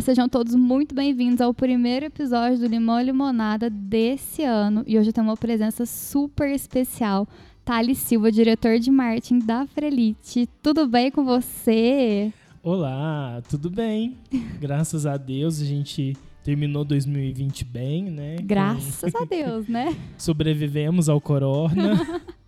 [0.00, 4.82] Sejam todos muito bem-vindos ao primeiro episódio do Limão e Limonada desse ano.
[4.86, 7.28] E hoje eu tenho uma presença super especial.
[7.66, 10.48] Thales Silva, diretor de marketing da Frelite.
[10.62, 12.32] Tudo bem com você?
[12.62, 14.16] Olá, tudo bem?
[14.58, 18.36] Graças a Deus a gente terminou 2020 bem, né?
[18.42, 19.94] Graças a Deus, né?
[20.16, 22.00] Sobrevivemos ao corona.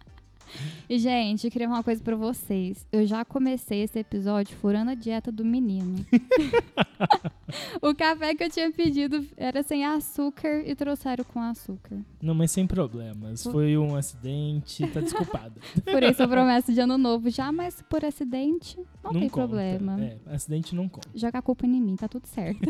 [0.92, 2.86] E, gente, eu queria uma coisa pra vocês.
[2.92, 6.04] Eu já comecei esse episódio furando a dieta do menino.
[7.80, 11.98] o café que eu tinha pedido era sem açúcar e trouxeram com açúcar.
[12.20, 13.42] Não, mas sem problemas.
[13.42, 15.54] Foi um acidente, tá desculpada.
[15.90, 19.48] Furei sua promessa de ano novo já, mas por acidente não, não tem conta.
[19.48, 20.00] problema.
[20.00, 21.08] É, acidente não conta.
[21.14, 22.60] Joga a culpa em mim, tá tudo certo.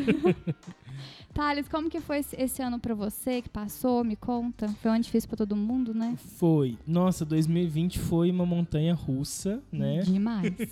[1.33, 4.05] Thales, como que foi esse ano pra você que passou?
[4.05, 4.69] Me conta.
[4.69, 6.15] Foi um ano difícil pra todo mundo, né?
[6.37, 6.77] Foi.
[6.87, 10.03] Nossa, 2020 foi uma montanha russa, né?
[10.03, 10.53] Demais.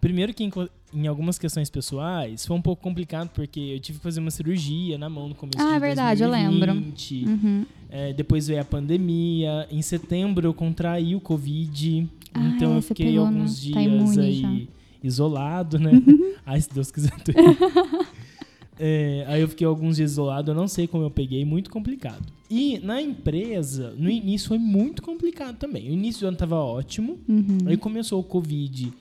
[0.00, 0.50] Primeiro que em,
[0.94, 4.96] em algumas questões pessoais foi um pouco complicado porque eu tive que fazer uma cirurgia
[4.96, 6.66] na mão no começo Ah, de é verdade, eu lembro.
[6.72, 7.24] 2020.
[7.26, 7.66] Uhum.
[7.90, 9.66] É, depois veio a pandemia.
[9.70, 12.08] Em setembro eu contraí o Covid.
[12.32, 13.72] Ah, então é, eu fiquei pegou, alguns né?
[13.72, 14.66] dias Tá aí já.
[15.02, 15.90] isolado, né?
[16.46, 17.12] Ai, se Deus quiser.
[18.78, 22.24] É, aí eu fiquei alguns dias isolado, eu não sei como eu peguei, muito complicado.
[22.50, 25.88] E na empresa, no início foi muito complicado também.
[25.88, 27.58] O início do ano tava ótimo, Uhum.
[27.66, 28.92] aí começou o Covid,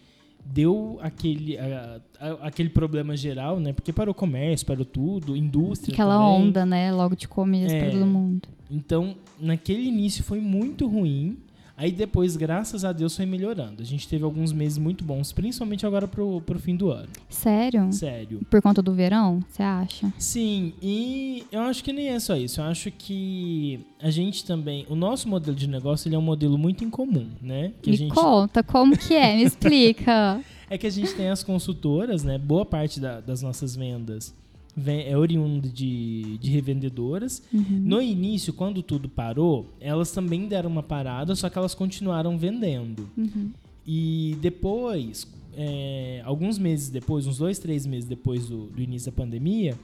[0.45, 3.71] deu aquele, a- a- aquele problema geral, né?
[3.73, 6.47] Porque parou o comércio, parou tudo, indústria Aquela também.
[6.47, 6.91] onda, né?
[6.91, 7.79] Logo de começo É.
[7.83, 8.47] pra todo mundo.
[8.69, 11.37] Então, naquele início foi muito ruim.
[11.77, 13.83] Aí depois, graças a Deus, foi melhorando.
[13.83, 17.07] A gente teve alguns meses muito bons, principalmente agora pro, pro fim do ano.
[17.29, 17.93] Sério?
[17.93, 18.41] Sério.
[18.49, 20.11] Por conta do verão, você acha?
[20.17, 22.59] Sim, e eu acho que nem é só isso.
[22.61, 24.87] Eu acho que a gente também.
[24.89, 27.71] O nosso modelo de negócio ele é um modelo muito incomum, né?
[27.81, 29.35] Que a Me gente, conta, como que é?
[29.35, 30.41] Me explica.
[30.69, 32.39] é que a gente tem as consultoras, né?
[32.39, 34.33] Boa parte da- das nossas vendas
[34.77, 37.41] vem, é oriundo de, de revendedoras.
[37.51, 37.81] Uhum.
[37.83, 43.09] No início, quando tudo parou, elas também deram uma parada, só que elas continuaram vendendo.
[43.17, 43.51] Uhum.
[43.85, 49.15] E depois, é, alguns meses depois, uns dois, três meses depois do, do início da
[49.15, 49.75] pandemia,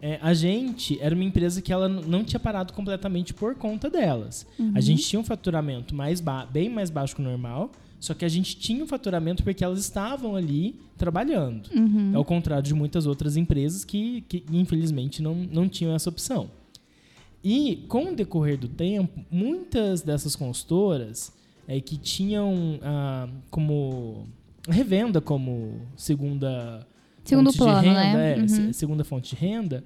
[0.00, 4.46] é, a gente era uma empresa que ela não tinha parado completamente por conta delas.
[4.56, 4.70] Uhum.
[4.76, 6.22] A gente tinha um faturamento mais
[6.52, 9.80] bem mais baixo que o normal, só que a gente tinha um faturamento porque elas
[9.80, 11.68] estavam ali trabalhando.
[11.74, 12.12] Uhum.
[12.14, 16.50] Ao contrário de muitas outras empresas que, que infelizmente, não, não tinham essa opção.
[17.42, 21.32] E, com o decorrer do tempo, muitas dessas consultoras
[21.66, 24.26] é, que tinham ah, como
[24.68, 26.86] revenda como segunda
[27.24, 28.32] Segundo fonte plano, de renda, né?
[28.34, 28.48] é, Uhum.
[28.48, 29.84] se- segunda fonte de renda,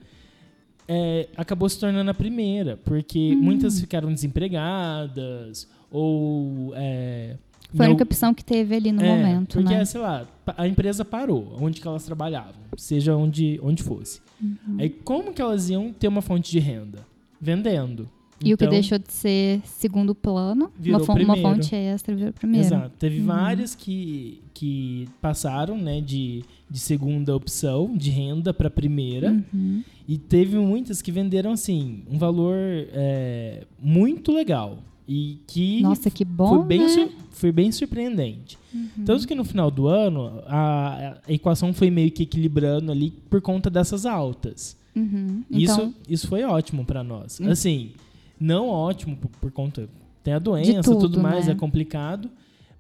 [0.89, 3.43] é, acabou se tornando a primeira, porque Hum.
[3.43, 7.37] muitas ficaram desempregadas ou é,
[7.75, 9.84] Foi a única opção que teve ali no é, momento, porque, né?
[9.84, 14.21] sei lá, a empresa parou, onde que elas trabalhavam, seja onde, onde fosse.
[14.41, 14.77] Uhum.
[14.78, 16.99] Aí como que elas iam ter uma fonte de renda?
[17.41, 18.09] Vendendo.
[18.44, 21.43] E o que Então, deixou de ser segundo plano, uma, fon- uma primeiro.
[21.43, 22.66] fonte extra virou primeiro.
[22.66, 22.91] Exato.
[22.99, 23.27] Teve Uhum.
[23.27, 29.31] várias que, que passaram né, de, de segunda opção de renda para primeira.
[29.55, 29.84] Uhum.
[30.09, 32.56] E teve muitas que venderam, assim, um valor
[32.93, 34.78] é, muito legal.
[35.07, 37.11] E que Nossa, que bom, foi, bem né?
[37.31, 38.59] foi bem surpreendente.
[38.73, 39.05] Uhum.
[39.05, 43.41] Tanto que no final do ano, a, a equação foi meio que equilibrando ali por
[43.41, 44.77] conta dessas altas.
[44.95, 45.43] Uhum.
[45.51, 47.41] Isso, Então, isso foi ótimo para nós.
[47.41, 47.51] Hum.
[47.51, 47.93] Assim,
[48.39, 49.89] não ótimo por, por conta.
[50.23, 51.53] Tem a doença, tudo, tudo, mais, né?
[51.53, 52.31] é complicado.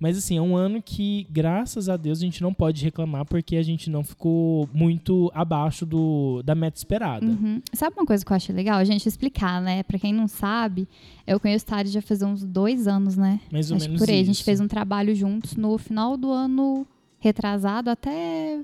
[0.02, 3.54] Mas assim, é um ano que, graças a Deus, a gente não pode reclamar porque
[3.54, 7.24] a gente não ficou muito abaixo do, da meta esperada.
[7.24, 7.62] Uhum.
[7.72, 8.78] Sabe uma coisa que eu achei legal?
[8.78, 9.84] A gente explicar, né?
[9.84, 10.88] Pra quem não sabe,
[11.24, 13.38] eu conheço o Thales já faz uns dois anos, né?
[13.52, 14.20] Mais ou Acho menos por aí.
[14.20, 14.44] A gente isso.
[14.44, 16.84] fez um trabalho juntos no final do ano
[17.20, 18.58] retrasado até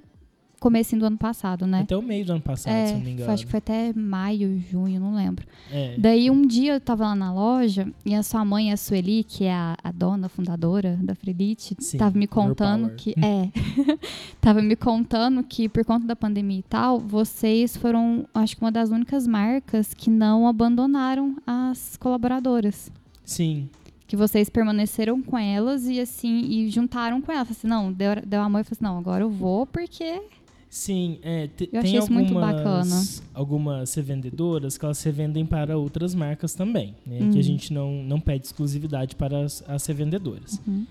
[0.59, 1.81] comecinho do ano passado, né?
[1.81, 3.33] Até o meio do ano passado, é, se não me engano.
[3.33, 5.47] acho que foi até maio, junho, não lembro.
[5.71, 5.95] É.
[5.99, 9.45] Daí um dia eu tava lá na loja e a sua mãe, a Sueli, que
[9.45, 13.15] é a, a dona fundadora da Frelite, tava me contando que.
[13.19, 13.51] É.
[14.41, 18.73] tava me contando que por conta da pandemia e tal, vocês foram, acho que uma
[18.73, 22.91] das únicas marcas que não abandonaram as colaboradoras.
[23.25, 23.69] Sim.
[24.07, 27.51] Que vocês permaneceram com elas e assim, e juntaram com elas.
[27.51, 30.23] Assim, não, deu, deu amor e falou assim, não, agora eu vou porque.
[30.71, 36.95] Sim, é, te- Eu tem algumas, algumas revendedoras que elas revendem para outras marcas também,
[37.07, 37.19] né?
[37.23, 37.31] Hum.
[37.33, 40.61] Que a gente não, não pede exclusividade para as, as revendedoras.
[40.67, 40.85] Uhum.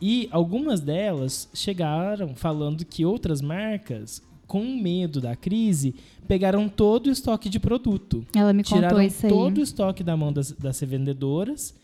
[0.00, 5.94] E algumas delas chegaram falando que outras marcas, com medo da crise,
[6.28, 8.24] pegaram todo o estoque de produto.
[8.36, 9.32] Ela me contou Tiraram isso aí.
[9.32, 11.74] todo o estoque da mão das, das revendedoras,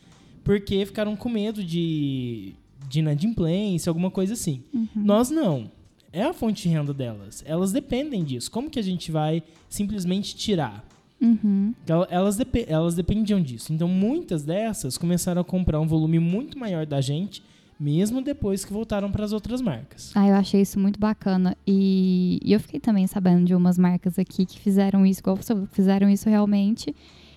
[0.44, 2.52] porque ficaram com medo de,
[2.88, 4.62] de inadimplência, alguma coisa assim.
[4.73, 4.87] Uhum.
[4.94, 5.70] Nós não.
[6.12, 7.43] É a fonte de renda delas.
[7.47, 8.51] Elas dependem disso.
[8.51, 10.85] Como que a gente vai simplesmente tirar?
[11.21, 11.75] Uhum.
[12.09, 13.73] Elas, dep elas dependiam disso.
[13.73, 17.43] Então, muitas dessas começaram a comprar um volume muito maior da gente,
[17.79, 20.12] mesmo depois que voltaram para as outras marcas.
[20.15, 21.57] Ah, eu achei isso muito bacana.
[21.67, 25.39] E, e, eu fiquei também sabendo de umas marcas aqui que fizeram isso, igual
[25.71, 26.95] fizeram isso realmente,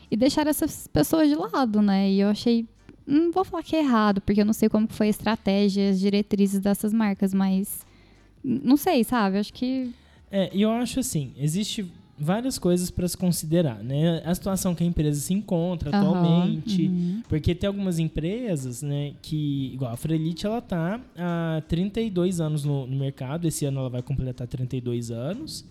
[0.10, 2.10] e deixaram essas pessoas de lado, né?
[2.10, 2.66] E eu achei.
[3.06, 6.00] Não vou falar que é errado, porque eu não sei como foi a estratégia, as
[6.00, 7.86] diretrizes dessas marcas, mas.
[8.44, 9.38] Não sei, sabe?
[9.38, 9.92] Acho que.
[10.32, 11.86] É, eu acho assim, existe
[12.18, 14.22] várias coisas para se considerar, né?
[14.26, 17.22] A situação que a empresa se encontra uhum, atualmente, uhum.
[17.28, 22.88] porque tem algumas empresas, né, que igual a Frelite, ela tá há 32 anos no,
[22.88, 25.66] no mercado, esse ano ela vai completar 32 anos.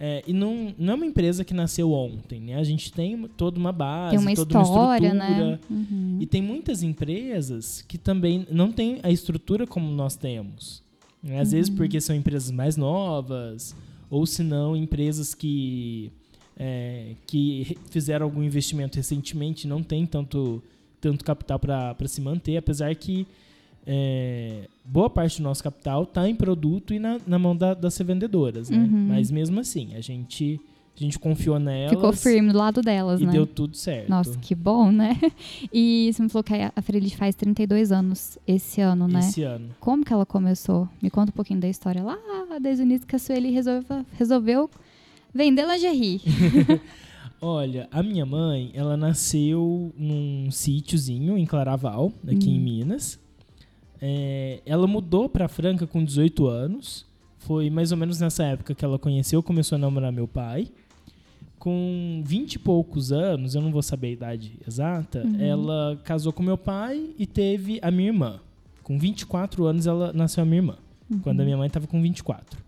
[0.00, 2.54] É, e não, não é uma empresa que nasceu ontem, né?
[2.54, 5.50] A gente tem toda uma base, tem uma toda história, uma estrutura.
[5.50, 5.58] Né?
[5.68, 6.18] Uhum.
[6.20, 10.84] E tem muitas empresas que também não têm a estrutura como nós temos.
[11.22, 11.40] Né?
[11.40, 11.76] Às vezes uhum.
[11.76, 13.74] porque são empresas mais novas,
[14.10, 16.10] ou se não, empresas que,
[16.56, 20.62] é, que fizeram algum investimento recentemente não tem tanto,
[21.00, 23.26] tanto capital para se manter, apesar que
[23.86, 27.96] é, boa parte do nosso capital está em produto e na, na mão da, das
[27.96, 28.76] revendedoras, né?
[28.76, 29.08] Uhum.
[29.08, 30.60] Mas mesmo assim, a gente
[31.04, 31.90] a gente confiou nelas.
[31.90, 33.30] Ficou firme do lado delas, e né?
[33.30, 34.08] E deu tudo certo.
[34.08, 35.16] Nossa, que bom, né?
[35.72, 39.20] E você me falou que a Freelit faz 32 anos esse ano, né?
[39.20, 39.70] Esse ano.
[39.78, 40.88] Como que ela começou?
[41.00, 42.18] Me conta um pouquinho da história lá,
[42.60, 44.70] desde o início que a Sueli resolveu, resolveu
[45.32, 46.20] vender lingerie.
[47.40, 52.54] Olha, a minha mãe, ela nasceu num sítiozinho em Claraval, aqui hum.
[52.54, 53.20] em Minas.
[54.00, 57.06] É, ela mudou para Franca com 18 anos.
[57.38, 60.68] Foi mais ou menos nessa época que ela conheceu, começou a namorar meu pai
[61.58, 65.40] com 20 e poucos anos, eu não vou saber a idade exata, uhum.
[65.40, 68.40] ela casou com meu pai e teve a minha irmã.
[68.82, 70.76] Com 24 anos ela nasceu a minha irmã,
[71.10, 71.18] uhum.
[71.20, 72.58] quando a minha mãe estava com 24.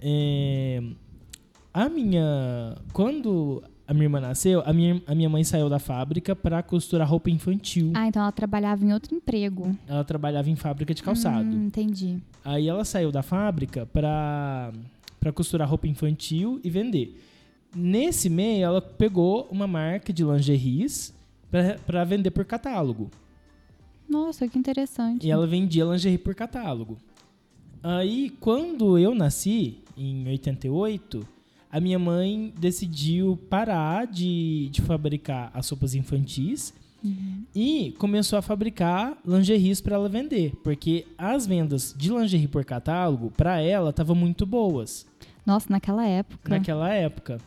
[0.00, 0.82] É,
[1.72, 2.76] a minha.
[2.92, 7.08] Quando a minha irmã nasceu, a minha, a minha mãe saiu da fábrica para costurar
[7.08, 7.92] roupa infantil.
[7.94, 9.76] Ah, então ela trabalhava em outro emprego.
[9.86, 11.48] Ela trabalhava em fábrica de calçado.
[11.48, 12.18] Hum, entendi.
[12.44, 14.72] Aí ela saiu da fábrica para
[15.34, 17.16] costurar roupa infantil e vender.
[17.76, 21.14] Nesse meio, ela pegou uma marca de lingeries
[21.86, 23.10] para vender por catálogo.
[24.08, 25.26] Nossa, que interessante.
[25.26, 26.96] E ela vendia lingerie por catálogo.
[27.82, 31.26] Aí, quando eu nasci, em 88,
[31.70, 36.72] a minha mãe decidiu parar de, de fabricar as roupas infantis
[37.04, 37.44] uhum.
[37.54, 40.54] e começou a fabricar lingeries para ela vender.
[40.64, 45.06] Porque as vendas de lingerie por catálogo, para ela, estavam muito boas.
[45.44, 46.48] Nossa, naquela época.
[46.48, 47.38] Naquela época.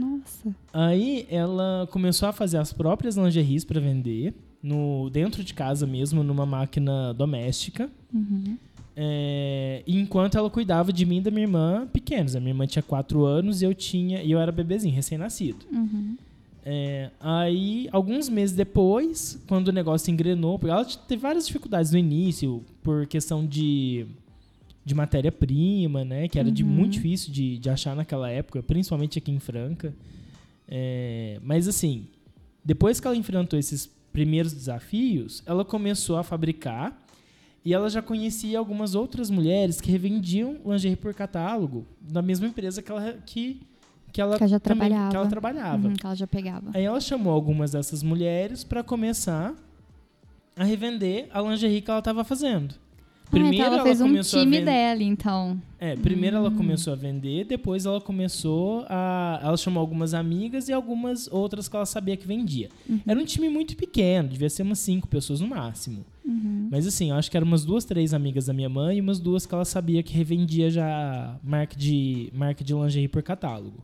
[0.00, 0.54] Nossa.
[0.72, 6.22] Aí ela começou a fazer as próprias lingeries para vender, no dentro de casa mesmo,
[6.22, 7.90] numa máquina doméstica.
[8.12, 8.56] Uhum.
[8.96, 12.34] É, enquanto ela cuidava de mim e da minha irmã pequenos.
[12.34, 15.64] A minha irmã tinha 4 anos e eu tinha e eu era bebezinho, recém-nascido.
[15.72, 16.16] Uhum.
[16.64, 21.98] É, aí, alguns meses depois, quando o negócio engrenou, porque ela teve várias dificuldades no
[21.98, 24.06] início, por questão de
[24.90, 26.28] de matéria-prima, né?
[26.28, 26.54] Que era uhum.
[26.54, 29.94] de muito difícil de, de achar naquela época, principalmente aqui em Franca.
[30.68, 32.08] É, mas assim,
[32.64, 37.00] depois que ela enfrentou esses primeiros desafios, ela começou a fabricar
[37.64, 42.82] e ela já conhecia algumas outras mulheres que revendiam lingerie por catálogo da mesma empresa
[42.82, 43.60] que ela, que,
[44.12, 45.10] que ela, que ela, também, trabalhava.
[45.10, 45.88] Que ela trabalhava.
[45.88, 46.70] Uhum, que ela já pegava.
[46.74, 49.54] Aí ela chamou algumas dessas mulheres para começar
[50.56, 52.74] a revender a lingerie que ela estava fazendo.
[53.30, 55.62] Primeiro ah, então ela fez ela um time dela, então.
[55.78, 56.40] É, primeiro hum.
[56.40, 59.40] ela começou a vender, depois ela começou a.
[59.42, 62.68] Ela chamou algumas amigas e algumas outras que ela sabia que vendia.
[62.88, 63.00] Uhum.
[63.06, 66.04] Era um time muito pequeno, devia ser umas cinco pessoas no máximo.
[66.24, 66.68] Uhum.
[66.70, 69.20] Mas assim, eu acho que eram umas duas, três amigas da minha mãe e umas
[69.20, 73.78] duas que ela sabia que revendia já marca de, marca de lingerie por catálogo.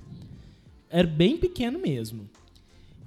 [0.90, 2.28] Era bem pequeno mesmo.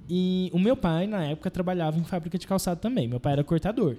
[0.08, 3.06] E o meu pai, na época, trabalhava em fábrica de calçado também.
[3.06, 3.96] Meu pai era cortador.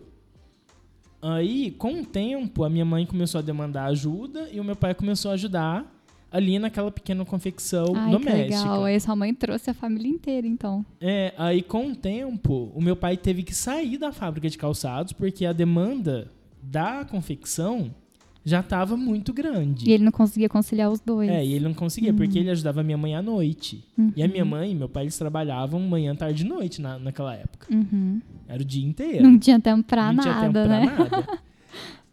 [1.21, 4.95] Aí, com o tempo, a minha mãe começou a demandar ajuda e o meu pai
[4.95, 5.85] começou a ajudar
[6.31, 8.45] ali naquela pequena confecção Ai, doméstica.
[8.45, 8.85] Que legal.
[8.85, 10.85] Aí sua mãe trouxe a família inteira, então.
[10.99, 15.13] É, aí com o tempo, o meu pai teve que sair da fábrica de calçados
[15.13, 16.31] porque a demanda
[16.63, 17.93] da confecção
[18.43, 19.87] já estava muito grande.
[19.87, 21.29] E ele não conseguia conciliar os dois.
[21.29, 22.17] É, e ele não conseguia, uhum.
[22.17, 23.83] porque ele ajudava a minha mãe à noite.
[23.97, 24.11] Uhum.
[24.15, 27.35] E a minha mãe e meu pai, eles trabalhavam manhã, tarde e noite na, naquela
[27.35, 27.67] época.
[27.71, 28.19] Uhum.
[28.47, 29.23] Era o dia inteiro.
[29.23, 30.87] Não tinha tempo pra não nada, tinha tempo né?
[30.87, 31.41] pra nada.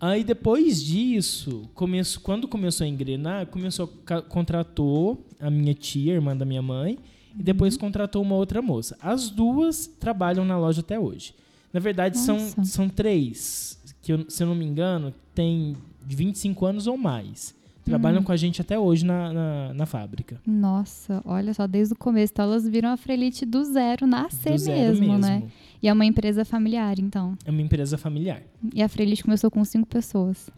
[0.01, 3.89] Aí depois disso, começo, quando começou a engrenar, começou
[4.29, 6.99] contratou a minha tia, irmã da minha mãe,
[7.37, 7.81] e depois uhum.
[7.81, 8.97] contratou uma outra moça.
[9.01, 11.35] As duas trabalham na loja até hoje.
[11.73, 15.77] Na verdade, são, são três, que eu, se eu não me engano, tem
[16.09, 17.55] de 25 anos ou mais.
[17.85, 18.25] Trabalham Hum.
[18.25, 20.39] com a gente até hoje na, na, na fábrica.
[20.47, 22.33] Nossa, olha só, desde o começo.
[22.35, 25.45] Então elas viram a Frelite do zero nascer Do zero mesmo, né?
[25.83, 27.37] E é uma empresa familiar, então.
[27.47, 28.43] É uma empresa familiar.
[28.75, 30.51] E a Frelite começou com cinco pessoas.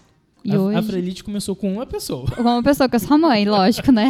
[0.44, 0.78] E a, hoje.
[0.78, 2.26] a Frelite começou com uma pessoa.
[2.32, 4.08] Com uma pessoa que é sua mãe, lógico, né?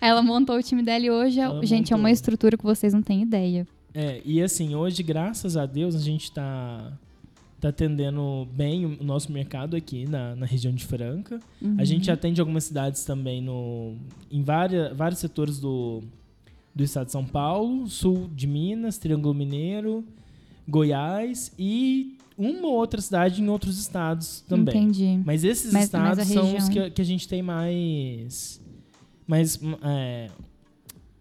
[0.00, 2.12] Ela montou o time dela e hoje, é- Ela gente, é uma montou.
[2.12, 3.66] estrutura que vocês não têm ideia.
[3.92, 6.92] É, e assim, hoje, graças a Deus, a gente tá,
[7.64, 11.40] tá atendendo bem o nosso mercado aqui na, na região de Franca.
[11.60, 11.76] Uhum.
[11.78, 13.94] A gente atende algumas cidades também no,
[14.30, 16.02] em várias, vários setores do,
[16.74, 20.04] do estado de São Paulo, sul de Minas, Triângulo Mineiro,
[20.68, 24.76] Goiás e uma ou outra cidade em outros estados também.
[24.76, 25.22] Entendi.
[25.24, 28.60] Mas esses Mas- mas estados são os que, a- que a gente tem mais.
[29.26, 30.28] mais é,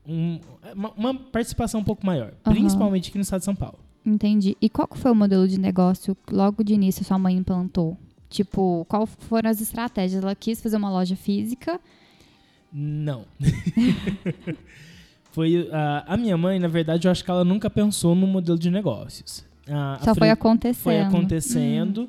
[0.08, 0.40] um-
[0.76, 2.34] uma, uma participação um pouco maior.
[2.46, 2.56] Aham.
[2.56, 3.78] Principalmente aqui no estado de São Paulo.
[4.06, 4.58] Entendi.
[4.62, 7.98] E qual foi o modelo de negócio que logo de início sua mãe implantou?
[8.30, 10.24] Tipo, qual foram as estratégias?
[10.24, 11.80] Ela quis fazer uma loja física.
[12.72, 13.26] Não.
[15.32, 18.58] foi a, a minha mãe, na verdade, eu acho que ela nunca pensou no modelo
[18.58, 19.46] de negócios.
[19.70, 20.84] A- a Só foi Fre- acontecendo.
[20.84, 22.08] foi acontecendo.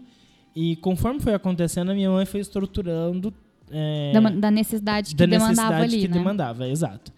[0.54, 3.32] E conforme foi acontecendo, a minha mãe foi estruturando.
[3.70, 6.14] é, Da, da necessidade que da demandava necessidade ali, que né?
[6.14, 7.12] demandava, exato.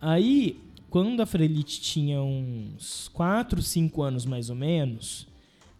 [0.00, 0.60] Aí,
[0.96, 5.28] quando a Frelite tinha uns 4, 5 anos mais ou menos,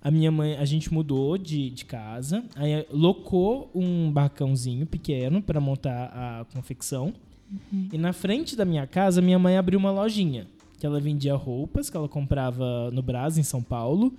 [0.02, 5.58] a minha mãe, a gente mudou de, de casa, aí locou um barracãozinho pequeno para
[5.58, 7.14] montar a confecção.
[7.50, 7.88] Uhum.
[7.94, 10.46] E na frente da minha casa, minha mãe abriu uma lojinha,
[10.78, 14.12] que ela vendia roupas que ela comprava no Brás, em São Paulo,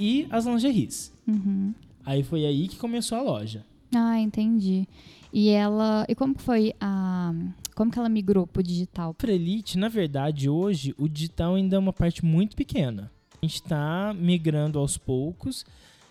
[0.00, 1.12] e as lingeries.
[1.28, 1.72] Uhum.
[2.04, 3.64] Aí foi aí que começou a loja.
[3.94, 4.84] Ah, entendi.
[5.32, 6.04] E ela.
[6.08, 7.32] E como que foi a.
[7.80, 9.14] Como que ela migrou pro digital?
[9.14, 13.10] Para Elite, na verdade, hoje o digital ainda é uma parte muito pequena.
[13.40, 15.64] A gente está migrando aos poucos,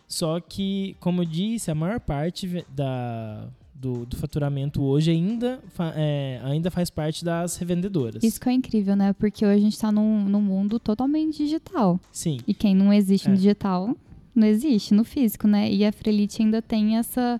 [0.07, 5.59] só que, como eu disse, a maior parte da, do, do faturamento hoje ainda,
[5.95, 8.23] é, ainda faz parte das revendedoras.
[8.23, 9.13] Isso que é incrível, né?
[9.13, 11.99] Porque hoje a gente tá num, num mundo totalmente digital.
[12.11, 13.29] Sim, E quem não existe É.
[13.29, 13.95] no digital,
[14.33, 15.71] não existe no físico, né?
[15.71, 17.39] E a Frelite ainda tem essa,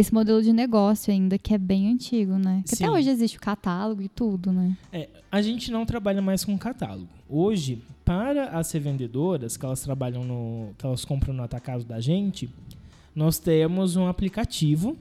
[0.00, 2.62] esse modelo de negócio ainda, que é bem antigo, né?
[2.66, 2.84] Que Sim.
[2.84, 4.76] até hoje existe o catálogo e tudo, né?
[4.92, 7.08] É, a gente não trabalha mais com catálogo.
[7.28, 12.50] Hoje, para as revendedoras que elas trabalham no, que elas compram no atacado da gente,
[13.14, 14.96] nós temos um aplicativo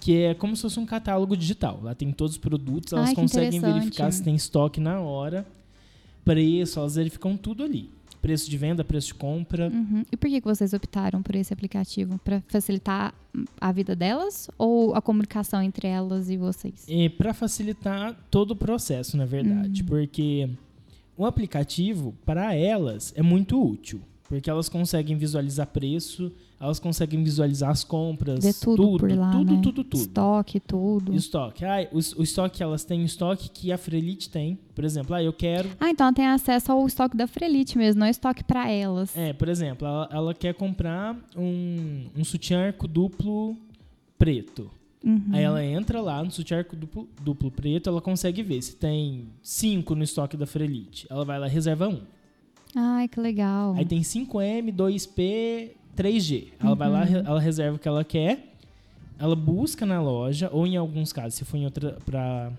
[0.00, 1.80] que é como se fosse um catálogo digital.
[1.82, 5.46] Lá tem todos os produtos, elas Ai, conseguem verificar se tem estoque na hora,
[6.24, 7.90] preço, elas verificam tudo ali.
[8.26, 9.68] Preço de venda, preço de compra.
[9.68, 10.04] Uhum.
[10.10, 12.18] E por que, vocês optaram por esse aplicativo?
[12.24, 13.14] Pra facilitar
[13.60, 16.84] a vida delas ou a comunicação entre elas e vocês?
[17.08, 19.86] para facilitar todo o processo, na verdade, Uhum.
[19.86, 20.50] porque
[21.16, 27.70] o aplicativo para elas é muito útil, porque elas conseguem visualizar preço, elas conseguem visualizar
[27.70, 29.60] as compras, Ver tudo, por lá, tudo, né?
[29.62, 30.00] tudo, tudo.
[30.00, 31.12] Estoque, tudo.
[31.12, 34.30] E o estoque, ah, o, o estoque que elas têm, o estoque que a Frelite
[34.30, 37.76] tem, por exemplo, ah, eu quero, Ah, então ela tem acesso ao estoque da Frelite
[37.76, 39.14] mesmo, não é estoque pra elas.
[39.16, 43.56] é, por exemplo, ela, ela quer comprar um, um sutiã arco duplo
[44.18, 44.70] preto.
[45.04, 45.26] Uhum.
[45.32, 49.28] Aí ela entra lá no sutiã arco duplo, duplo preto, ela consegue ver se tem
[49.42, 51.06] cinco no estoque da Frelite.
[51.10, 52.00] Ela vai lá e reserva um.
[52.74, 53.74] Ai, que legal.
[53.74, 56.48] Aí tem 5M, 2P, 3G.
[56.60, 57.16] Ela vai lá, Uhum.
[57.26, 58.52] ela reserva o que ela quer,
[59.18, 62.52] ela busca na loja, ou em alguns casos, se for em outra para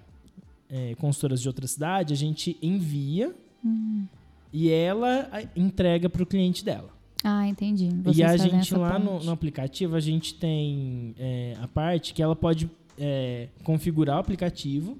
[0.97, 3.33] consultoras de outra cidade, a gente envia
[3.65, 4.05] Hum.
[4.51, 6.89] e ela entrega para o cliente dela.
[7.23, 7.89] Ah, entendi.
[8.15, 12.35] e a gente lá no, no aplicativo, a gente tem é, a parte que ela
[12.35, 14.97] pode é, configurar o aplicativo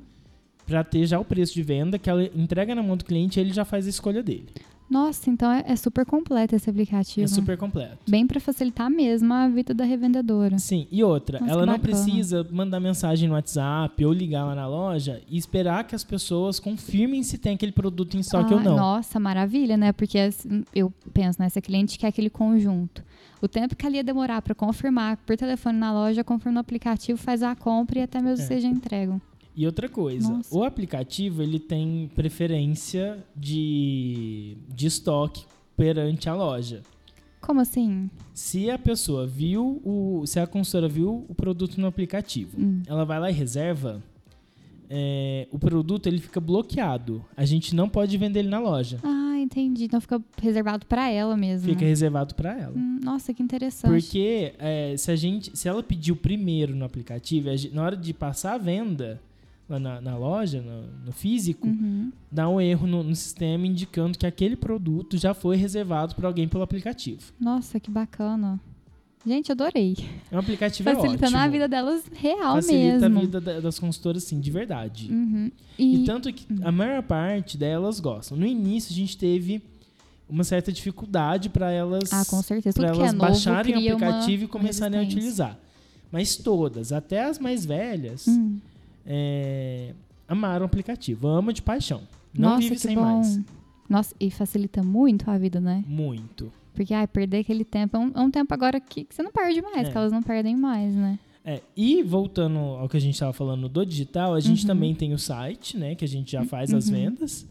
[0.65, 3.41] para ter já o preço de venda, que ela entrega na mão do cliente e
[3.41, 4.47] ele já faz a escolha dele.
[4.89, 7.25] Nossa, então é, é super completo esse aplicativo.
[7.25, 7.97] É super completo.
[8.09, 10.57] Bem pra facilitar mesmo a vida da revendedora.
[10.57, 14.67] Sim, e outra, Nossa, ela não precisa mandar mensagem no WhatsApp ou ligar lá na
[14.67, 18.63] loja e esperar que as pessoas confirmem se tem aquele produto em estoque ou Ah,
[18.63, 18.75] não.
[18.77, 19.91] Nossa, maravilha, né?
[19.91, 20.17] Porque
[20.73, 21.49] eu penso, né?
[21.49, 23.03] Se a cliente quer aquele conjunto.
[23.41, 27.19] O tempo que ela ia demorar pra confirmar por telefone na loja, confirma no aplicativo,
[27.19, 28.59] faz a compra e até mesmo É.
[28.59, 29.21] já entregam.
[29.57, 30.55] E outra coisa, Nossa.
[30.55, 35.43] o aplicativo ele tem preferência de, de estoque
[35.75, 36.83] perante a loja.
[37.41, 38.07] Como assim?
[38.35, 40.23] Se a pessoa viu o.
[40.27, 42.81] Se a consultora viu o produto no aplicativo, Hum.
[42.85, 44.03] ela vai lá e reserva,
[44.89, 47.23] é, o produto ele fica bloqueado.
[47.35, 48.99] A gente não pode vender ele na loja.
[49.03, 49.85] Ah, entendi.
[49.85, 51.67] Então fica reservado pra ela mesmo.
[51.69, 52.73] Fica reservado para ela.
[52.75, 53.91] Hum, Nossa, que interessante.
[53.91, 58.13] Porque é, se a gente, se ela pediu primeiro no aplicativo, gente- na hora de
[58.13, 59.19] passar a venda
[59.69, 62.11] lá na, na loja, no, no físico, Uhum.
[62.31, 66.47] dá um erro no, no sistema indicando que aquele produto já foi reservado para alguém
[66.47, 67.21] pelo aplicativo.
[67.39, 68.59] Nossa, que bacana.
[69.25, 69.97] Gente, adorei.
[70.31, 71.37] É um aplicativo é Facilitando ótimo.
[71.41, 73.17] a vida delas real Facilita mesmo.
[73.17, 75.11] a vida da- das consultoras, sim, de verdade.
[75.11, 75.51] Uhum.
[75.77, 78.37] E, E, tanto que a maior parte delas gostam.
[78.37, 79.61] No início, a gente teve
[80.29, 82.79] uma certa dificuldade para elas, ah, com certeza.
[82.79, 85.59] que elas é novo baixarem o aplicativo e começarem a utilizar.
[86.09, 88.59] Mas todas, até as mais velhas, Hum.
[89.07, 89.93] É,
[90.27, 91.27] amaram o aplicativo.
[91.27, 92.01] Amam de paixão.
[92.37, 93.01] Não Nossa, vive sem bom.
[93.01, 93.39] mais.
[93.89, 95.83] Nossa, e facilita muito a vida, né?
[95.87, 96.51] Muito.
[96.75, 99.31] Porque, ai, perder aquele tempo é um, é um tempo agora que, que você não
[99.31, 99.91] perde mais, É.
[99.91, 101.17] que elas não perdem mais, né?
[101.43, 104.67] É, e voltando ao que a gente estava falando do digital, a gente Uhum.
[104.67, 105.95] também tem o site, né?
[105.95, 106.93] Que a gente já faz as Uhum.
[106.93, 107.47] vendas.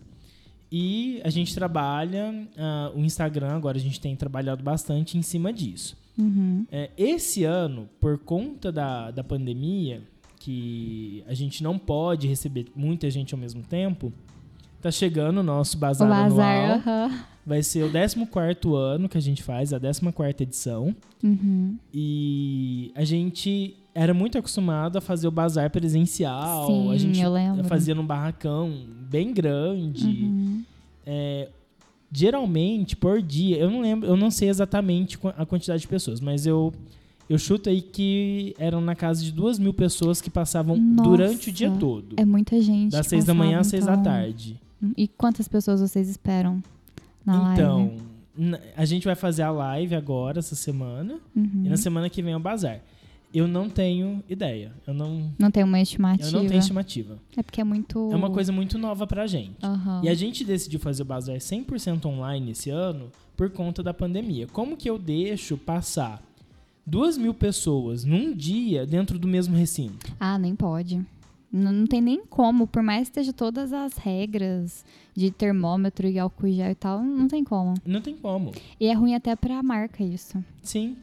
[0.71, 5.53] E a gente trabalha ah, o Instagram, agora a gente tem trabalhado bastante em cima
[5.53, 5.97] disso.
[6.19, 6.67] Uhum.
[6.71, 10.03] É, esse ano, por conta da, da pandemia,
[10.47, 14.13] que a gente não pode receber muita gente ao mesmo tempo,
[14.81, 16.79] tá chegando o nosso O bazar, bazar, anual.
[16.79, 17.25] aham.
[17.45, 20.95] Vai ser o 14º ano que a gente faz, a 14ª edição.
[21.23, 21.77] Uhum.
[21.93, 26.67] E a gente era muito acostumado a fazer o bazar presencial.
[26.67, 27.65] Sim, a gente eu lembro.
[27.65, 28.73] fazia num barracão
[29.09, 30.07] bem grande.
[30.07, 30.65] Uhum.
[31.05, 31.49] É,
[32.13, 36.47] geralmente, por dia, eu não lembro, eu não sei exatamente a quantidade de pessoas, mas
[36.47, 36.73] eu,
[37.29, 41.51] eu chuto aí que eram na casa de duas mil pessoas que passavam Nossa, durante
[41.51, 42.15] o dia todo.
[42.19, 42.93] É muita gente.
[42.93, 44.05] das seis da manhã às seis da então.
[44.05, 44.61] tarde.
[44.97, 46.63] E quantas pessoas vocês esperam
[47.25, 48.03] na então, live?
[48.39, 51.63] n- a gente vai fazer a live agora, essa semana, Uhum.
[51.65, 52.81] e na semana que vem é o bazar.
[53.35, 54.73] Eu não tenho ideia.
[54.87, 56.29] Eu não, Não tem uma estimativa.
[56.29, 57.19] eu não tenho estimativa.
[57.37, 58.09] É porque é muito.
[58.13, 59.57] É uma coisa muito nova pra gente.
[59.63, 60.01] Aham.
[60.05, 64.47] E a gente decidiu fazer o bazar 100% online esse ano por conta da pandemia.
[64.47, 66.23] Como que eu deixo passar
[66.87, 70.13] duas mil pessoas num dia dentro do mesmo recinto?
[70.21, 71.05] Ah, nem pode.
[71.53, 76.19] Não, não tem nem como, por mais que esteja todas as regras de termômetro e
[76.19, 77.75] álcool gel e tal, não tem como.
[77.87, 78.53] Não tem como.
[78.79, 80.43] E é ruim até pra marca isso.
[80.63, 80.97] Sim.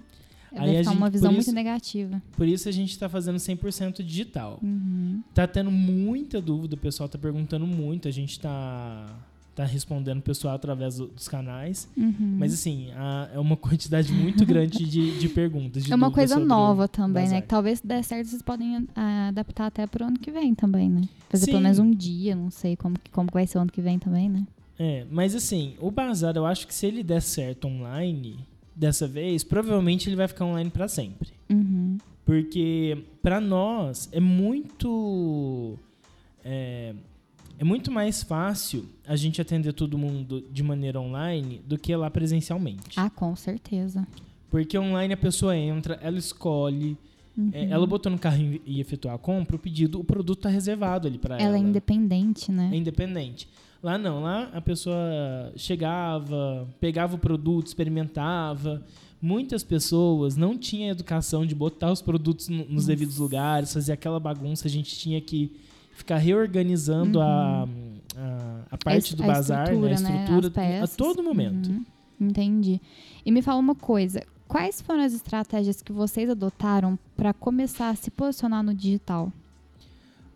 [0.51, 2.21] Vai Aí a ficar uma gente- visão por muito isso- negativa.
[2.37, 4.59] Por isso a gente tá fazendo 100% digital.
[4.61, 5.23] Uhum.
[5.33, 9.07] Tá tendo muita dúvida, o pessoal tá perguntando muito, a gente tá,
[9.55, 11.87] tá respondendo o pessoal através do- dos canais.
[11.95, 12.37] Uhum.
[12.39, 15.83] Mas assim, a- é uma quantidade muito grande de, de perguntas.
[15.83, 17.41] de é uma coisa sobre o nova também, né?
[17.41, 20.89] Que talvez se der certo, vocês podem ah, adaptar até pro ano que vem também,
[20.89, 21.01] né?
[21.29, 21.51] Fazer Sim.
[21.51, 24.27] pelo menos um dia, não sei como, como vai ser o ano que vem também,
[24.29, 24.45] né?
[24.79, 28.39] É, mas assim, o bazar, eu acho que se ele der certo online,
[28.75, 31.29] dessa vez, provavelmente ele vai ficar online pra sempre.
[31.49, 31.97] Uhum.
[32.25, 35.77] Porque pra nós é muito.
[36.43, 36.93] É,
[37.59, 42.09] é muito mais fácil a gente atender todo mundo de maneira online do que lá
[42.09, 42.97] presencialmente.
[42.97, 44.07] Ah, com certeza.
[44.49, 46.97] Porque online a pessoa entra, ela escolhe,
[47.35, 47.49] Uhum.
[47.51, 51.07] é, ela botou no carro e efetuar a compra, o pedido, o produto tá reservado
[51.07, 51.43] ali pra ela.
[51.43, 52.69] Ela é independente, né?
[52.71, 53.47] É independente.
[53.81, 54.95] Lá não, lá a pessoa
[55.55, 58.81] chegava, pegava o produto, experimentava.
[59.21, 64.19] Muitas pessoas não tinham educação de botar os produtos no- nos devidos lugares, fazer aquela
[64.19, 64.67] bagunça.
[64.67, 65.51] A gente tinha que
[65.93, 67.63] ficar reorganizando a,
[68.17, 69.29] a, a parte es- do Uhum.
[69.29, 69.89] a bazar, né?
[69.89, 70.23] a estrutura, né?
[70.79, 71.69] estrutura, a todo momento.
[71.69, 71.85] Uhum.
[72.19, 72.81] Entendi.
[73.25, 77.95] E me fala uma coisa: quais foram as estratégias que vocês adotaram para começar a
[77.95, 79.31] se posicionar no digital?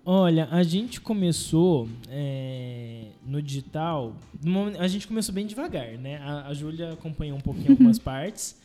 [0.09, 4.15] Olha, a gente começou é, no digital.
[4.79, 6.17] a gente começou bem devagar, né?
[6.17, 8.55] A, a Júlia acompanhou um pouquinho algumas partes.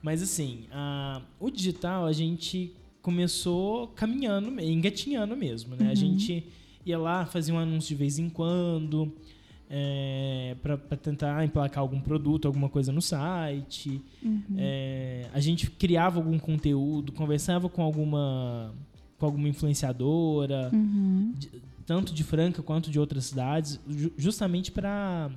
[0.00, 2.72] Mas assim, a- o digital a gente
[3.10, 5.86] começou caminhando, engatinhando mesmo, né?
[5.86, 5.94] A Uhum.
[5.96, 6.44] gente
[6.84, 9.12] ia lá, fazia um anúncio de vez em quando.
[9.70, 14.00] É, para tentar emplacar algum produto, alguma coisa no site.
[14.22, 14.42] Uhum.
[14.56, 18.72] É, a gente criava algum conteúdo, conversava com alguma
[19.18, 21.32] com alguma influenciadora, Uhum.
[21.38, 21.50] de-
[21.86, 25.30] tanto de Franca quanto de outras cidades, ju- justamente para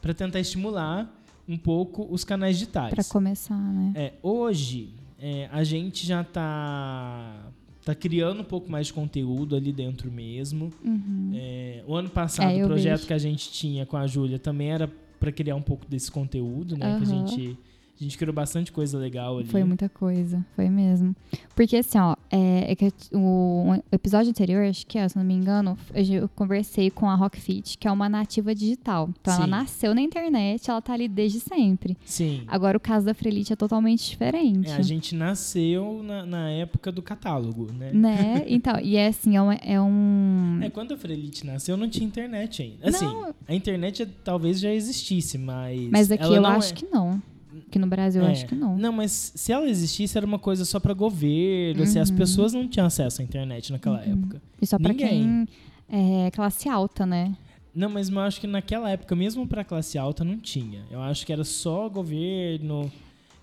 [0.00, 1.12] para tentar estimular
[1.48, 2.94] um pouco os canais digitais.
[2.94, 3.92] Para começar, né?
[3.94, 7.50] É, hoje é, a gente já tá
[7.84, 10.72] tá criando um pouco mais de conteúdo ali dentro mesmo.
[10.84, 11.30] Uhum.
[11.36, 13.06] É, o ano passado, É, o projeto vejo.
[13.06, 16.76] que a gente tinha com a Júlia também era para criar um pouco desse conteúdo,
[16.76, 16.96] né?
[16.98, 17.58] Que a gente,
[17.98, 19.48] a gente criou bastante coisa legal ali.
[19.48, 21.16] Foi muita coisa, foi mesmo.
[21.54, 25.32] Porque assim, ó, é, é que o, episódio anterior, acho que é, se não me
[25.34, 29.08] engano, eu conversei com a Rockfit, que é uma nativa digital.
[29.20, 29.50] Então ela Sim.
[29.50, 31.96] nasceu na internet, ela tá ali desde sempre.
[32.04, 32.42] Sim.
[32.46, 34.68] Agora o caso da Frelite é totalmente diferente.
[34.68, 37.92] É, a gente nasceu na, na época do catálogo, né?
[37.92, 38.44] Né?
[38.46, 39.52] Então, e é assim, é um.
[39.52, 40.60] É um...
[40.62, 42.88] É, quando a Frelite nasceu, não tinha internet ainda.
[42.88, 43.34] Assim, Não.
[43.48, 45.88] a internet talvez já existisse, mas.
[45.90, 47.22] Mas aqui ela eu acho é- que não.
[47.68, 48.32] Aqui no Brasil eu É.
[48.32, 48.76] acho que não.
[48.76, 51.82] Não, mas se ela existisse, era uma coisa só para governo.
[51.82, 52.16] assim, as Uhum.
[52.16, 54.12] pessoas não tinham acesso à internet naquela Uhum.
[54.12, 54.42] época.
[54.60, 55.46] E só Ninguém.
[55.88, 57.34] quem é classe alta, né?
[57.74, 60.84] Não, mas eu acho que naquela época, mesmo para classe alta, não tinha.
[60.90, 62.90] Eu acho que era só governo.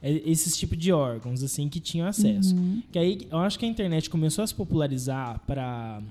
[0.01, 2.55] É esses tipos de órgãos, assim, que tinham acesso.
[2.55, 2.81] Uhum.
[2.91, 6.01] Que aí, eu acho que a internet começou a se popularizar para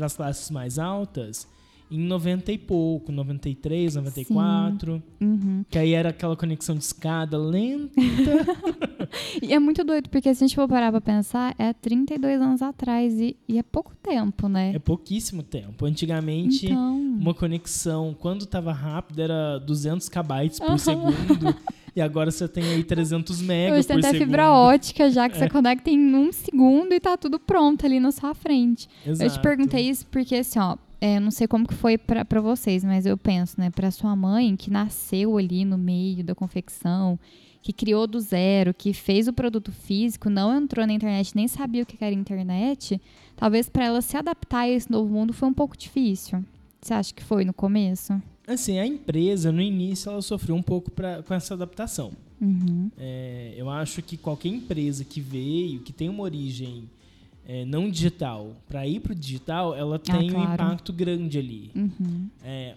[0.00, 1.46] as classes mais altas
[1.90, 5.02] em 90 e pouco, 93, 94.
[5.20, 5.64] Uhum.
[5.68, 7.92] Que aí era aquela conexão de escada lenta.
[9.40, 12.62] E é muito doido, porque se a gente for parar pra pensar, é 32 anos
[12.62, 14.72] atrás e, e é pouco tempo, né?
[14.74, 15.84] é pouquíssimo tempo.
[15.86, 21.54] Antigamente, então, uma conexão, quando tava rápida, era 200 kbytes por segundo.
[21.94, 24.26] E agora você tem aí 300 megas hoje tem por até segundo.
[24.26, 25.38] fibra ótica já, que É.
[25.40, 28.88] você conecta em um segundo e tá tudo pronto ali na sua frente.
[29.06, 29.40] Eu te Exato.
[29.42, 33.18] perguntei isso porque, assim, ó, é, não sei como que foi pra vocês, mas eu
[33.18, 37.20] penso, né, pra sua mãe, que nasceu ali no meio da confecção,
[37.60, 41.82] que criou do zero, que fez o produto físico, não entrou na internet, nem sabia
[41.82, 42.98] o que era internet,
[43.36, 46.42] talvez pra ela se adaptar a esse novo mundo foi um pouco difícil.
[46.80, 48.18] Você acha que foi no começo?
[48.46, 52.12] Assim, a empresa, no início, ela sofreu um pouco pra, com essa adaptação.
[52.40, 52.90] Uhum.
[52.96, 56.88] É, eu acho que qualquer empresa que veio, que tem uma origem
[57.46, 60.54] é, não digital, para ir para o digital, ela tem um Ah, claro.
[60.54, 61.70] impacto grande ali.
[61.74, 62.28] Uhum.
[62.42, 62.74] É,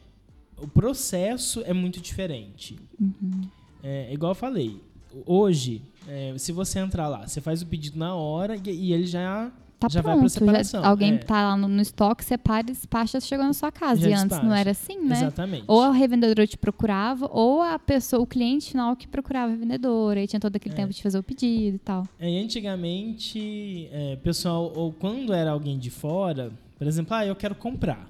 [0.57, 2.77] o processo é muito diferente.
[2.99, 3.41] Uhum.
[3.83, 4.81] É, igual eu falei,
[5.25, 9.05] hoje, é, se você entrar lá, você faz o pedido na hora e, e ele
[9.05, 10.21] já, Tá já vai pronto.
[10.21, 10.83] para separação.
[10.83, 14.01] alguém É, tá lá no, no estoque, separa, despacha, chegou na sua casa.
[14.01, 14.59] Já e antes não despacha.
[14.59, 15.15] era assim, né?
[15.17, 15.63] Exatamente.
[15.67, 20.19] Ou a revendedora te procurava, ou a pessoa, o cliente final que procurava a revendedora.
[20.21, 20.77] E tinha todo aquele É.
[20.77, 22.07] tempo de fazer o pedido e tal.
[22.19, 27.35] É, e antigamente, é, pessoal, ou quando era alguém de fora, por exemplo, ah, eu
[27.35, 28.07] quero comprar.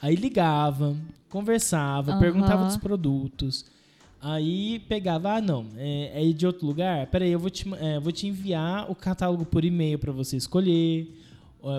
[0.00, 0.94] Aí ligava,
[1.28, 3.64] conversava, perguntava dos produtos.
[4.26, 7.06] Aí pegava, ah, não, é, é de outro lugar?
[7.08, 11.14] Peraí, eu vou te, é, vou te enviar o catálogo por e-mail para você escolher.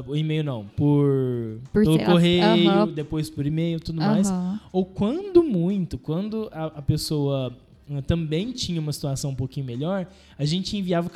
[0.08, 2.88] O e-mail não, por, Por pelo ser- correio, aham.
[2.88, 4.29] depois por e-mail, tudo mais.
[4.29, 4.60] Aham.
[4.71, 7.55] Ou quando muito, quando a, a pessoa
[7.89, 10.08] eh, também tinha uma situação um pouquinho melhor,
[10.39, 11.08] a gente enviava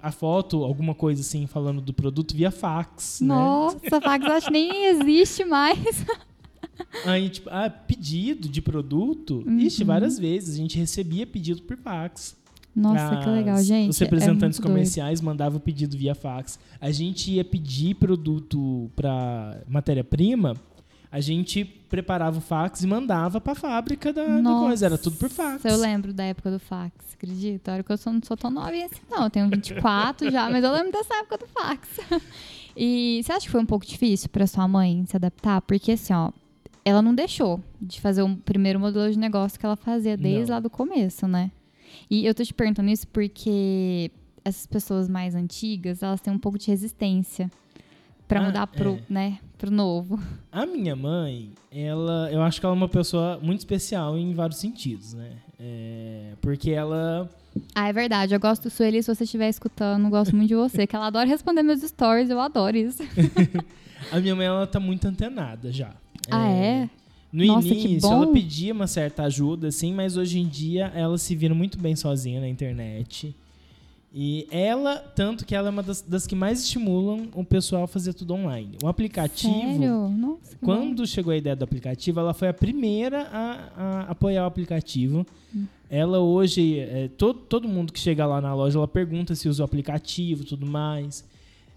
[0.00, 3.26] a, foto, alguma coisa assim, falando do produto via fax, né?
[3.26, 6.04] Nossa, fax acho que nem existe mais.
[7.04, 9.58] Aí, tipo, ah, pedido de produto, Uhum.
[9.58, 12.36] ixi, várias vezes a gente recebia pedido por fax.
[12.74, 13.90] Nossa, que legal, As- gente.
[13.90, 14.68] Os é representantes doido.
[14.70, 16.58] comerciais mandavam o pedido via fax.
[16.80, 20.56] A gente ia pedir produto para matéria-prima,
[21.12, 24.86] a gente preparava o fax e mandava para a fábrica da, da Nossa, coisa.
[24.86, 25.64] Era tudo por fax.
[25.64, 27.72] Eu lembro da época do fax, acredita?
[27.74, 29.22] Olha que eu sou, não sou tão novinha assim, não.
[29.22, 31.88] Eu tenho 24 já, mas eu lembro dessa época do fax.
[32.76, 35.60] E você acha que foi um pouco difícil pra sua mãe se adaptar?
[35.62, 36.32] Porque assim, ó,
[36.84, 40.56] ela não deixou de fazer o primeiro modelo de negócio que ela fazia desde Não.
[40.56, 41.50] lá do começo, né?
[42.10, 44.10] E eu tô te perguntando isso porque
[44.44, 47.50] essas pessoas mais antigas, elas têm um pouco de resistência
[48.28, 49.00] pra Ah, mudar pro, é.
[49.08, 50.18] né, pro novo.
[50.52, 54.58] A minha mãe, ela, eu acho que ela é uma pessoa muito especial em vários
[54.58, 55.32] sentidos, né?
[55.58, 57.30] É, porque ela,
[57.74, 58.34] Ah, é verdade.
[58.34, 60.86] Eu gosto, Sueli, se você estiver escutando, gosto muito de você.
[60.86, 63.02] Que ela adora responder meus stories, eu adoro isso.
[64.12, 65.94] a minha mãe, ela tá muito antenada já.
[66.30, 66.88] Ah, é?
[67.32, 71.34] No Nossa, início, ela pedia uma certa ajuda, assim, mas hoje em dia ela se
[71.34, 73.34] vira muito bem sozinha na internet.
[74.16, 77.88] E ela, tanto que ela é uma das, das que mais estimulam o pessoal a
[77.88, 78.78] fazer tudo online.
[78.80, 80.08] O aplicativo, Sério?
[80.08, 80.66] Nossa, bom.
[80.66, 85.26] quando chegou a ideia do aplicativo, ela foi a primeira a, a apoiar o aplicativo.
[85.52, 85.66] Hum.
[85.90, 89.64] Ela hoje, é, todo, todo mundo que chega lá na loja, ela pergunta se usa
[89.64, 91.24] o aplicativo e tudo mais.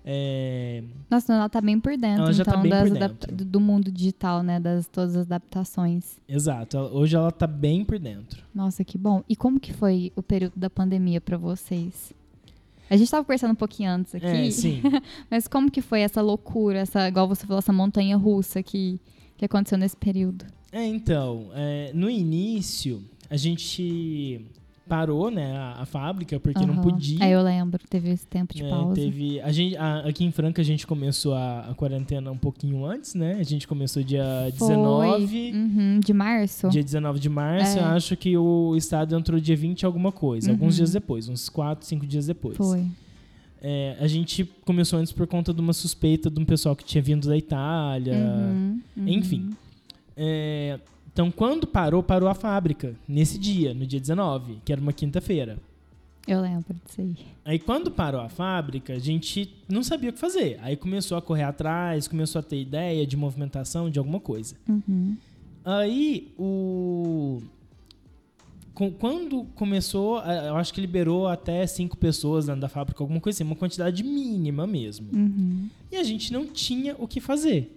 [0.10, 3.36] É, Nossa, ela tá bem por dentro, Ela já tá então, bem das por dentro.
[3.46, 4.58] do mundo digital, né?
[4.58, 6.17] Das todas as adaptações.
[6.30, 8.41] exato, hoje ela tá bem por dentro.
[8.56, 9.22] Nossa, que bom.
[9.28, 12.13] E como que foi o período da pandemia pra vocês?
[12.89, 14.82] A gente tava conversando um pouquinho antes aqui, É, sim.
[15.30, 18.98] mas como que foi essa loucura, essa, igual você falou, essa montanha russa que,
[19.36, 20.46] que aconteceu nesse período?
[20.72, 24.46] É, então, é, no início, a gente
[24.88, 26.82] parou, né, a, a fábrica, porque não Aham.
[26.84, 27.23] podia.
[27.23, 28.95] É, eu lembro, teve esse tempo de né, pausa.
[28.95, 32.86] teve, a gente, a- aqui em Franca a gente começou a, a quarentena um pouquinho
[32.86, 33.34] antes, né?
[33.39, 34.23] A gente começou dia
[34.58, 36.69] Foi, 19, uhum, de março?
[36.69, 37.78] dia 19 de março.
[37.78, 37.82] É.
[37.82, 40.78] Eu acho que o estado entrou dia 20 alguma coisa, alguns Uhum.
[40.78, 42.56] dias depois, uns 4, 5 dias depois.
[42.58, 42.86] Foi.
[43.62, 47.02] É, a gente começou antes por conta de uma suspeita de um pessoal que tinha
[47.02, 48.13] vindo da Itália.
[48.13, 49.08] Uhum, uhum.
[49.08, 49.50] Enfim.
[50.15, 50.80] É,
[51.17, 55.58] então, quando parou, parou a fábrica, nesse dia, no dia 19, que era uma quinta-feira.
[56.27, 57.15] Eu lembro disso aí.
[57.43, 60.60] Aí, quando parou a fábrica, a gente não sabia o que fazer.
[60.62, 64.53] Aí começou a correr atrás, começou a ter ideia de movimentação, de alguma coisa.
[64.69, 65.17] Uhum.
[65.65, 67.41] Aí, o.
[68.99, 73.43] Quando começou, eu acho que liberou até cinco pessoas dentro da fábrica, alguma coisa assim,
[73.43, 75.10] uma quantidade mínima mesmo.
[75.12, 75.67] Uhum.
[75.91, 77.75] E a gente não tinha o que fazer.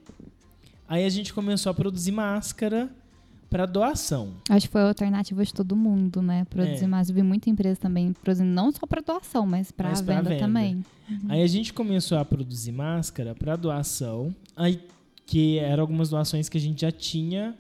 [0.87, 2.91] Aí a gente começou a produzir máscara
[3.51, 4.35] para doação.
[4.49, 6.45] Acho que foi a alternativa de todo mundo, né?
[6.49, 6.87] Produzir É.
[6.87, 7.09] mais.
[7.09, 10.39] Eu vi muita empresa também produzindo não só para doação, mas para venda, venda.
[10.39, 10.85] também.
[11.29, 14.81] Aí a gente começou a produzir máscara para doação, aí
[15.27, 17.55] que eram algumas doações que a gente já tinha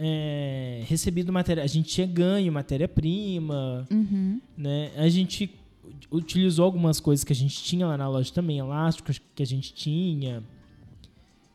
[0.00, 4.40] é, recebido matéria, a gente tinha ganho matéria-prima, Uhum.
[4.56, 4.90] né?
[4.96, 5.50] A gente
[6.12, 9.72] utilizou algumas coisas que a gente tinha lá na loja também, elásticos que a gente
[9.74, 10.42] tinha,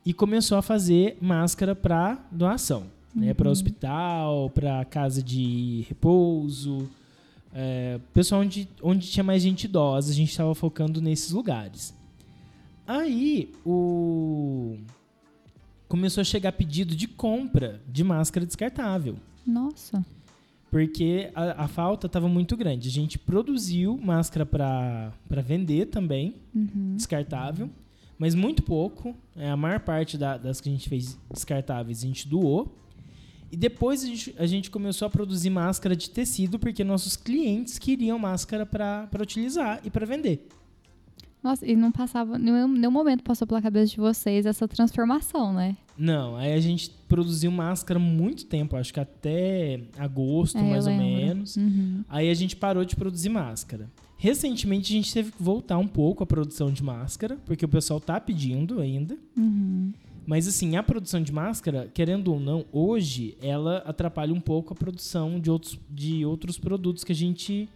[0.05, 2.83] e começou a fazer máscara para doação,
[3.15, 3.33] né?
[3.33, 6.89] Para hospital, para casa de repouso,
[7.53, 11.95] é, pessoal onde, onde tinha mais gente idosa, a gente estava focando nesses lugares.
[12.87, 14.77] Aí o
[15.87, 20.03] começou a chegar pedido de compra de máscara descartável Nossa.
[20.71, 22.89] porque a, a falta estava muito grande.
[22.89, 26.95] A gente produziu máscara para vender também, Uhum.
[26.95, 27.69] descartável,
[28.17, 29.15] mas muito pouco.
[29.35, 32.75] É, a maior parte da- das que a gente fez descartáveis a gente doou.
[33.53, 37.77] E depois a gente, a gente começou a produzir máscara de tecido, porque nossos clientes
[37.77, 40.47] queriam máscara para utilizar e para vender.
[41.43, 45.77] Nossa, e não passava, nenhum, nenhum momento passou pela cabeça de vocês essa transformação, né?
[45.95, 50.93] Não, aí a gente produziu máscara muito tempo, acho que até agosto, É, mais ou
[50.93, 51.55] menos.
[51.55, 52.03] Uhum.
[52.09, 53.87] Aí a gente parou de produzir máscara.
[54.17, 57.99] Recentemente a gente teve que voltar um pouco a produção de máscara, porque o pessoal
[57.99, 59.15] tá pedindo ainda.
[59.37, 59.93] Uhum.
[60.25, 64.75] Mas assim, a produção de máscara, querendo ou não, hoje ela atrapalha um pouco a
[64.75, 67.69] produção de outros, de outros produtos que a gente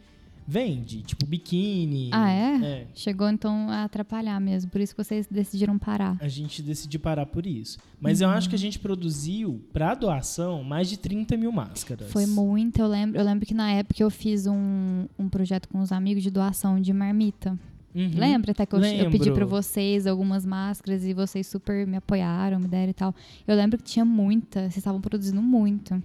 [0.47, 2.09] vende, tipo biquíni.
[2.13, 2.55] Ah, é?
[2.63, 2.87] É.
[2.95, 6.15] Chegou então a atrapalhar mesmo, por isso que vocês decidiram parar.
[6.21, 7.77] A gente decidiu parar por isso.
[7.99, 12.09] Mas eu acho que a gente produziu, para doação, mais de 30 mil máscaras.
[12.09, 15.81] Foi muito, eu lembro, eu lembro que na época eu fiz um, um projeto com
[15.81, 17.59] os amigos de doação de marmita.
[17.95, 18.11] Uhum.
[18.15, 22.59] Lembra até que eu, eu pedi pra vocês algumas máscaras e vocês super me apoiaram,
[22.59, 23.15] me deram e tal.
[23.47, 26.01] Eu lembro que tinha muita, vocês estavam produzindo muito.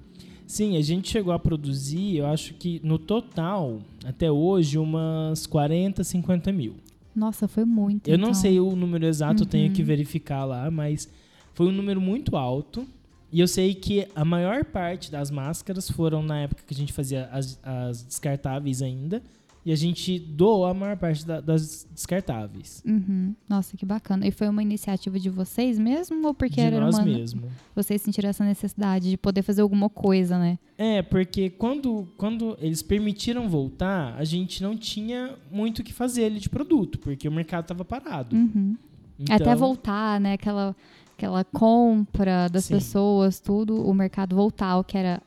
[0.47, 6.03] Sim, a gente chegou a produzir, eu acho que no total, até hoje, umas 40,
[6.05, 6.75] 50 mil.
[7.15, 8.09] Nossa, foi muito.
[8.09, 8.41] Eu não então.
[8.41, 9.73] sei o número exato, eu tenho Uhum.
[9.75, 11.09] que verificar lá, mas
[11.55, 12.87] foi um número muito alto.
[13.31, 16.93] E eu sei que a maior parte das máscaras foram na época que a gente
[16.93, 19.23] fazia as, as descartáveis ainda.
[19.65, 22.83] E a gente doou a maior parte da- das descartáveis.
[22.85, 23.33] Uhum.
[23.49, 24.27] Nossa, que bacana.
[24.27, 27.45] E foi uma iniciativa de vocês mesmo ou porque de era nós uma mesmos.
[27.75, 30.59] vocês sentiram essa necessidade de poder fazer alguma coisa, né?
[30.77, 36.25] É, porque quando, quando eles permitiram voltar, a gente não tinha muito o que fazer
[36.25, 38.35] ali de produto, porque o mercado estava parado.
[38.35, 38.77] Uhum.
[39.19, 40.33] Então, Até voltar, né?
[40.33, 40.75] Aquela,
[41.17, 42.75] aquela compra das Sim.
[42.75, 45.23] pessoas, tudo, o mercado voltar, o que era.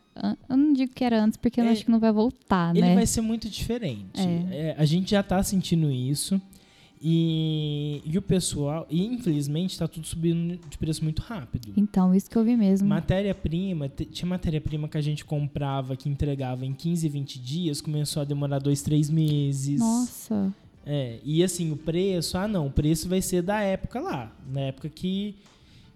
[0.50, 2.86] Eu não digo que era antes, porque eu É, acho que não vai voltar, Ele
[2.88, 2.96] né?
[2.96, 4.20] vai ser muito diferente.
[4.52, 4.70] É.
[4.70, 6.42] É, a gente já tá sentindo isso.
[7.08, 11.72] E, e o pessoal, e infelizmente, está tudo subindo de preço muito rápido.
[11.78, 12.88] Então, isso que eu vi mesmo.
[12.88, 18.26] Matéria-prima, tinha matéria-prima que a gente comprava, que entregava em 15, 20 dias, começou a
[18.26, 19.80] demorar dois, três meses.
[19.80, 20.52] Nossa.
[20.86, 24.62] É, e assim, o preço, ah não, o preço vai ser da época lá, na
[24.62, 25.36] época que,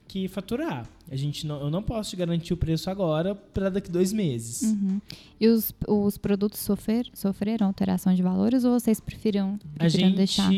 [0.09, 0.85] que faturar.
[1.09, 4.63] A gente não, eu não posso te garantir o preço agora para daqui dois meses.
[4.63, 4.99] Uhum.
[5.39, 10.15] E os, os produtos sofrer, sofreram alteração de valores ou vocês preferiram, A gente.
[10.17, 10.51] deixar?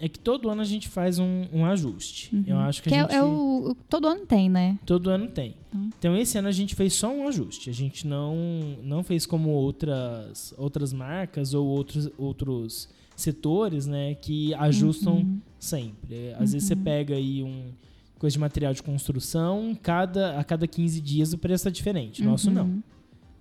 [0.00, 2.34] É que todo ano a gente faz um, um ajuste.
[2.34, 2.44] Uhum.
[2.46, 3.14] Eu acho que, Que a é, gente.
[3.14, 4.78] é o, todo ano tem, né?
[4.86, 5.54] Todo ano tem.
[5.74, 5.90] Uhum.
[5.98, 7.68] Então esse ano a gente fez só um ajuste.
[7.70, 8.36] A gente não,
[8.82, 14.14] não fez como outras, outras marcas ou outros, outros setores, né?
[14.14, 15.40] Que ajustam Uhum.
[15.58, 16.32] sempre.
[16.34, 17.72] Às vezes você pega aí um
[18.18, 22.22] coisa de material de construção, cada, a cada 15 dias o preço está diferente.
[22.22, 22.64] Nosso não.
[22.64, 22.82] Uhum.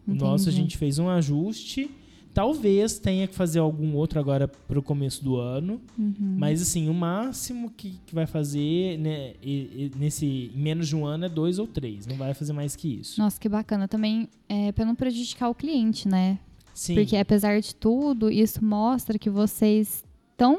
[0.07, 1.89] O nosso a gente fez um ajuste.
[2.33, 5.81] Talvez tenha que fazer algum outro agora para o começo do ano.
[5.97, 6.35] Uhum.
[6.37, 10.95] Mas assim, o máximo que, que vai fazer né, e- e nesse em menos de
[10.95, 12.05] um ano é dois ou três.
[12.05, 13.19] Não vai fazer mais que isso.
[13.19, 13.87] Nossa, que bacana.
[13.87, 16.37] Também é para não prejudicar o cliente, né?
[16.75, 16.93] Sim.
[16.93, 20.55] Porque apesar de tudo, isso mostra que vocês estão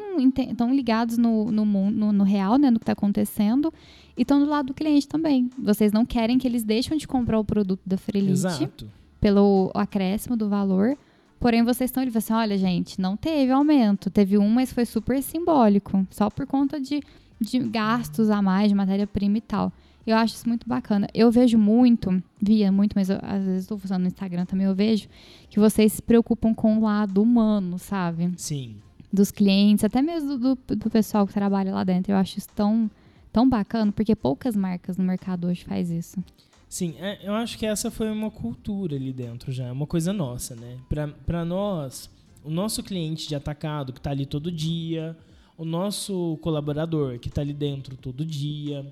[0.56, 2.72] tão ligados no, no mundo, no, no real, né?
[2.72, 3.72] No que está acontecendo.
[4.18, 5.48] E estão do lado do cliente também.
[5.56, 8.90] Vocês não querem que eles deixem de comprar o produto da Freelite Exato.
[9.20, 10.98] pelo acréscimo do valor.
[11.38, 14.10] Porém, vocês estão ali assim: olha, gente, não teve aumento.
[14.10, 16.04] Teve um, mas foi super simbólico.
[16.10, 17.00] Só por conta de,
[17.40, 19.72] de gastos a mais, de matéria-prima e tal.
[20.04, 21.06] Eu acho isso muito bacana.
[21.12, 24.74] Eu vejo muito, via muito, mas eu, às vezes estou usando no Instagram também, eu
[24.74, 25.06] vejo
[25.50, 28.32] que vocês se preocupam com o lado humano, sabe?
[28.38, 28.76] Sim.
[29.12, 32.10] Dos clientes, até mesmo do, do, do pessoal que trabalha lá dentro.
[32.10, 32.90] Eu acho isso tão,
[33.32, 36.22] tão bacana, porque poucas marcas no mercado hoje faz isso.
[36.68, 40.12] Sim, é, eu acho que essa foi uma cultura ali dentro já, é uma coisa
[40.12, 40.76] nossa, né?
[41.24, 42.10] Pra nós,
[42.44, 45.16] o nosso cliente de atacado que tá ali todo dia,
[45.56, 48.86] o nosso colaborador que tá ali dentro todo dia,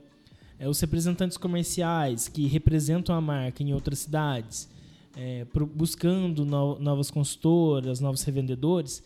[0.59, 4.68] é, os representantes comerciais que representam a marca em outras cidades,
[5.14, 9.03] é, pro, buscando no, novas consultoras, novos revendedores,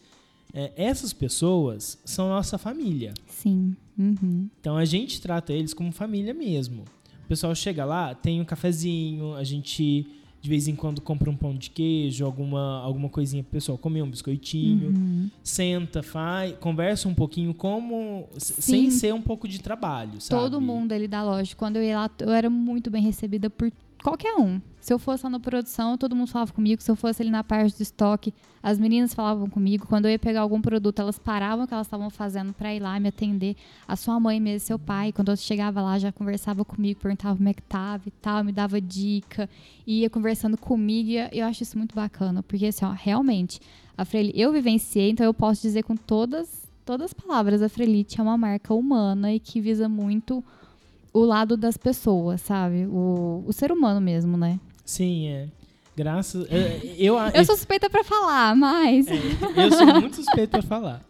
[0.53, 3.15] é, essas pessoas são nossa família.
[3.27, 3.77] Sim.
[4.01, 4.49] Uhum.
[4.61, 6.85] Então a gente trata eles como família mesmo.
[7.25, 10.07] O pessoal chega lá, tem um cafezinho, a gente
[10.43, 14.01] de vez em quando compra um pão de queijo, alguma, alguma coisinha pro pessoal comer,
[14.01, 15.29] um biscoitinho, Uhum.
[15.43, 20.41] senta, faz, conversa um pouquinho como sem ser um pouco de trabalho, sabe?
[20.43, 21.55] Todo mundo ali da loja.
[21.55, 23.71] Quando eu ia lá, eu era muito bem recebida por
[24.03, 24.61] qualquer um.
[24.81, 26.81] Se eu fosse lá na produção, todo mundo falava comigo.
[26.81, 28.33] Se eu fosse ali na parte do estoque,
[28.63, 29.87] as meninas falavam comigo.
[29.87, 32.81] Quando eu ia pegar algum produto, elas paravam o que elas estavam fazendo para ir
[32.81, 33.57] lá me atender.
[33.87, 37.49] A sua mãe mesmo, seu pai, quando eu chegava lá, já conversava comigo, perguntava como
[37.49, 39.49] é que tava e tal, me dava dica,
[39.87, 41.11] ia conversando comigo.
[41.11, 43.61] E eu acho isso muito bacana, porque assim, ó, realmente,
[43.97, 48.19] a Freire, eu vivenciei, então eu posso dizer com todas todas as palavras, a Frelite
[48.19, 50.43] é uma marca humana e que visa muito
[51.13, 52.87] o lado das pessoas, sabe?
[52.87, 54.59] O, o ser humano mesmo, né?
[54.85, 55.49] Sim, é.
[55.97, 56.47] Graças.
[56.51, 59.07] é, Eu, Eu sou suspeita pra falar, mas.
[59.09, 59.15] É,
[59.57, 61.05] eu sou muito suspeito pra falar.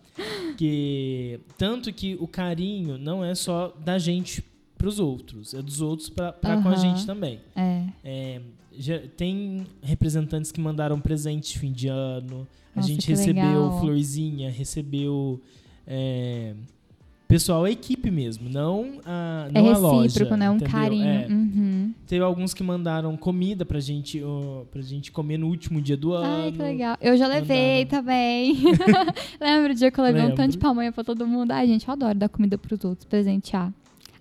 [0.56, 4.44] Que, tanto que o carinho não é só da gente
[4.76, 7.40] pros outros, é dos outros pra, pra com a gente também.
[7.54, 7.84] É.
[8.04, 8.40] É,
[8.72, 12.46] já tem representantes que mandaram presente de fim de ano.
[12.74, 13.80] A Nossa, gente que recebeu legal.
[13.80, 15.40] florzinha, recebeu.
[15.86, 16.54] é,
[17.30, 20.02] pessoal, a equipe mesmo, não a, É não a loja.
[20.02, 20.50] recíproco, né?
[20.50, 20.72] Um entendeu?
[20.72, 21.06] carinho.
[21.06, 21.26] É.
[21.30, 21.94] Uhum.
[22.06, 26.12] Teve alguns que mandaram comida pra gente, ó, pra gente comer no último dia do
[26.12, 26.44] ano.
[26.44, 26.96] Ai, que legal.
[27.00, 28.56] Eu já levei também.
[29.40, 30.58] Lembra o dia que eu levei um tanto de Lembro.
[30.60, 31.52] pamonha pra todo mundo?
[31.52, 33.72] Ai, gente, eu adoro dar comida pros outros, presentear.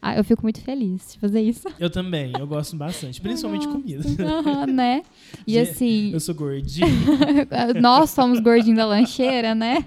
[0.02, 1.68] Ah, eu fico muito feliz de fazer isso.
[1.78, 4.04] Eu também, eu gosto bastante, principalmente de comida.
[4.24, 5.02] Aham, né?
[5.46, 6.88] E assim, Eu sou gordinho.
[7.82, 9.84] nós somos gordinhos da lancheira, né?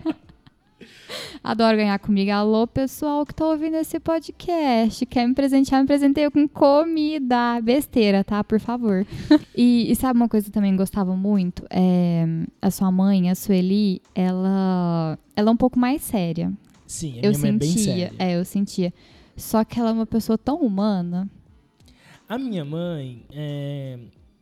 [1.42, 2.30] Adoro ganhar comigo.
[2.30, 5.04] Alô, pessoal que tá ouvindo esse podcast.
[5.06, 5.80] Quer me presentear?
[5.80, 7.60] Me presenteio com comida.
[7.62, 8.42] Besteira, tá?
[8.42, 9.06] Por favor.
[9.56, 11.64] e, e sabe uma coisa que eu também gostava muito?
[11.70, 12.24] É,
[12.60, 16.52] a sua mãe, a Sueli, ela, ela é um pouco mais séria.
[16.86, 17.84] Sim, a eu minha mãe é bem sentia.
[17.84, 18.12] séria.
[18.18, 18.94] É, eu sentia.
[19.36, 21.28] Só que ela é uma pessoa tão humana.
[22.28, 23.98] A minha mãe, é...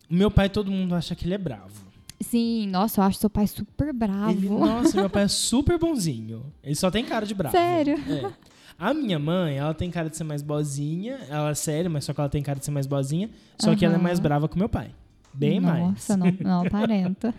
[0.09, 1.90] meu pai, todo mundo acha que ele é bravo.
[2.23, 4.31] Sim, nossa, eu acho seu pai super bravo.
[4.31, 6.45] Ele, nossa, meu pai é super bonzinho.
[6.63, 7.57] Ele só tem cara de bravo.
[7.57, 7.95] Sério?
[8.09, 8.31] É.
[8.79, 11.19] A minha mãe, ela tem cara de ser mais boazinha.
[11.29, 13.31] Ela é séria, mas só que ela tem cara de ser mais boazinha.
[13.59, 14.91] Só que ela é mais brava o meu pai.
[15.33, 15.83] Bem mais.
[15.83, 17.35] Nossa, não, não aparenta.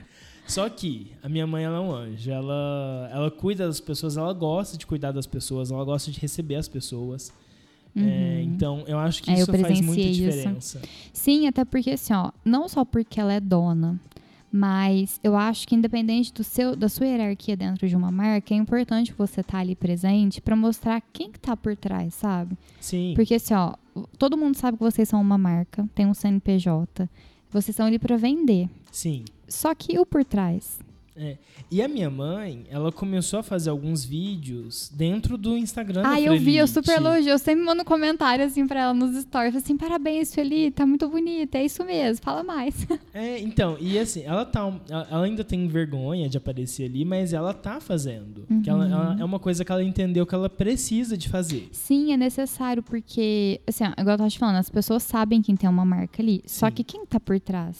[0.47, 2.29] Só que a minha mãe ela é um anjo.
[2.31, 6.55] Ela, ela cuida das pessoas, ela gosta de cuidar das pessoas, ela gosta de receber
[6.55, 7.31] as pessoas.
[7.95, 10.21] É, então, eu acho que É, eu isso faz muita presenciei isso.
[10.37, 10.81] diferença.
[11.11, 13.99] Sim, até porque assim, ó, não só porque ela é dona,
[14.51, 18.57] mas eu acho que independente do seu, da sua hierarquia dentro de uma marca, é
[18.57, 22.57] importante você estar ali presente pra mostrar quem que tá por trás, sabe?
[22.79, 23.13] Sim.
[23.15, 23.75] Porque assim, ó,
[24.17, 27.09] todo mundo sabe que vocês são uma marca, tem um CNPJ,
[27.49, 28.69] vocês estão ali pra vender.
[28.91, 29.23] Sim.
[29.47, 30.79] Só que o por trás?
[31.69, 36.21] E a minha mãe, ela começou a fazer alguns vídeos dentro do Instagram da Ah,
[36.21, 37.29] eu vi, eu super elogio.
[37.31, 39.55] Eu sempre mando comentário assim pra ela nos stories.
[39.55, 41.57] Assim, parabéns, Sueli, tá muito bonita.
[41.57, 42.75] É isso mesmo, fala mais.
[43.13, 44.73] É, então, e assim, ela tá.
[44.89, 48.45] Ela ainda tem vergonha de aparecer ali, mas ela tá fazendo.
[48.63, 48.91] Que ela, Uhum.
[48.91, 51.67] ela- é uma coisa que ela entendeu que ela precisa de fazer.
[51.73, 55.55] Sim, é necessário, porque, assim, ó, igual eu tava te falando, as pessoas sabem quem
[55.57, 56.41] tem uma marca ali.
[56.45, 56.71] Só Sim.
[56.73, 57.77] que quem tá por trás,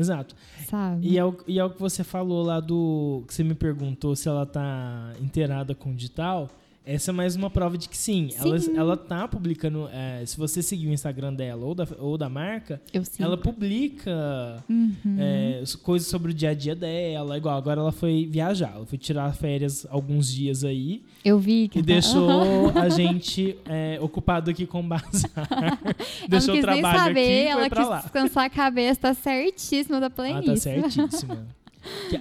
[0.00, 0.34] Exato.
[0.66, 1.06] sabe?
[1.06, 3.24] E é, o, e é o que você falou lá do.
[3.26, 6.48] Que você me perguntou se ela tá inteirada com o digital.
[6.84, 8.30] Essa é mais uma prova de que sim.
[8.38, 8.76] Ela, Sim.
[8.76, 9.88] ela tá publicando.
[9.92, 12.80] é, se você seguir o Instagram dela ou da, ou da marca,
[13.18, 14.96] ela publica Uhum.
[15.18, 17.36] é, coisas sobre o dia a dia dela.
[17.36, 18.72] Igual, agora ela foi viajar.
[18.74, 23.56] Ela foi tirar férias alguns dias aí Eu vi que e tá- deixou a gente
[23.66, 25.30] é, ocupado aqui com o bazar.
[25.36, 25.78] ela
[26.28, 28.00] deixou o quis nem trabalho saber, aqui ela quis lá.
[28.00, 30.64] descansar a cabeça, tá certíssima da Ela playlist.
[30.64, 31.46] tá certíssima.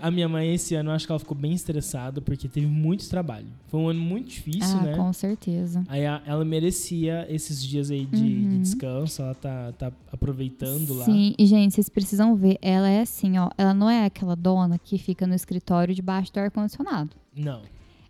[0.01, 3.47] A minha mãe esse ano acho que ela ficou bem estressada porque teve muito trabalho.
[3.67, 4.95] Foi um ano muito difícil, ah, né?
[4.95, 5.83] com certeza.
[5.87, 8.61] Aí ela merecia esses dias aí de, de Uhum.
[8.61, 11.05] descanso, ela tá, tá aproveitando lá.
[11.05, 14.79] Sim, e gente, vocês precisam ver, ela é assim, ó, ela não é aquela dona
[14.79, 17.09] que fica no escritório debaixo do ar-condicionado.
[17.35, 17.61] Não.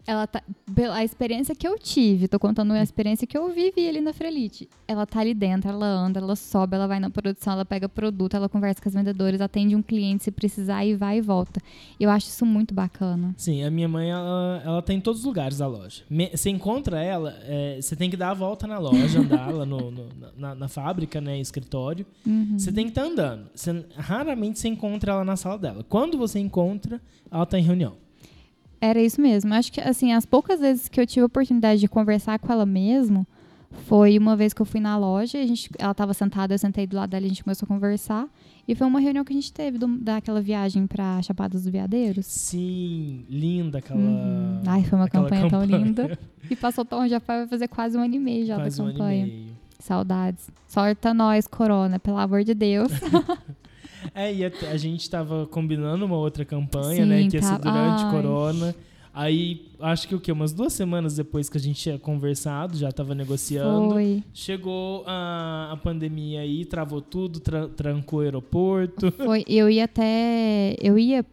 [0.10, 0.41] Ela tá.
[0.74, 4.68] Pela experiência que eu tive, tô contando a experiência que eu vivi ali na Frelite.
[4.88, 8.36] Ela tá ali dentro, ela anda, ela sobe, ela vai na produção, ela pega produto,
[8.36, 11.62] ela conversa com as vendedoras, atende um cliente se precisar e vai e volta.
[11.99, 13.36] Eu acho isso muito bacana.
[13.38, 16.01] Sim, a minha mãe, ela, ela tá em todos os lugares da loja.
[16.10, 19.66] Me- Você encontra ela, é, você tem que dar a volta na loja, andar lá
[19.66, 22.03] no, no- na, na fábrica, né, escritório.
[22.26, 22.57] Uhum.
[22.57, 23.47] Você tem que estar andando.
[23.53, 25.86] Você, raramente você encontra ela na sala dela.
[25.88, 26.99] Quando você encontra,
[27.32, 27.93] ela tá em reunião.
[28.82, 29.53] Era isso mesmo.
[29.53, 32.65] Acho que, assim, as poucas vezes que eu tive a oportunidade de conversar com ela
[32.65, 33.25] mesmo
[33.86, 36.88] Foi uma vez que eu fui na loja, a gente, ela estava sentada, eu sentei
[36.88, 38.27] do lado dela, a gente começou a conversar.
[38.67, 42.25] E foi uma reunião que a gente teve do, daquela viagem para Chapadas dos Veadeiros.
[42.25, 43.99] Sim, linda aquela.
[43.99, 44.61] Uhum.
[44.65, 46.17] Ai, foi uma aquela campanha, tão linda.
[46.49, 48.88] E passou tão, já vai fazer quase um ano e meio já Quase da um
[48.88, 49.25] ano e campanha.
[49.25, 49.49] meio.
[49.80, 50.49] Saudades.
[50.67, 52.91] Sorta nós, Corona, pelo amor de Deus.
[54.14, 57.28] É, e a, a gente tava combinando uma outra campanha, Sim, né?
[57.28, 58.12] Que ia ser durante ai.
[58.12, 58.76] Corona.
[59.12, 60.32] Aí, acho que o quê?
[60.32, 63.89] Umas duas semanas depois que a gente tinha conversado, já tava negociando.
[63.91, 64.24] Foi.
[64.34, 69.12] Chegou a, a pandemia aí, travou tudo, tra- trancou o aeroporto.
[69.12, 69.43] Foi.
[69.47, 70.76] Eu ia até.
[70.82, 71.26] Eu ia,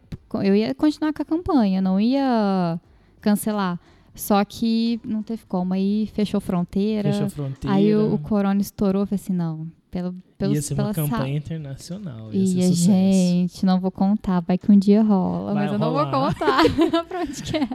[0.43, 2.79] eu ia continuar com a campanha, não ia
[3.21, 3.79] cancelar.
[4.15, 5.73] Só que não teve como.
[5.73, 7.13] Aí fechou fronteira.
[7.13, 7.75] Fechou fronteira.
[7.75, 9.03] Aí o, o corona estourou.
[9.03, 12.31] Eu falei assim: não, pelo, pelo, ia ser pela uma campanha internacional.
[12.33, 12.85] Ia, ser Ia, sucesso.
[12.85, 14.39] gente, não vou contar.
[14.41, 16.63] Vai que um dia rola, Vai mas eu não vou contar
[17.07, 17.67] pra onde que é.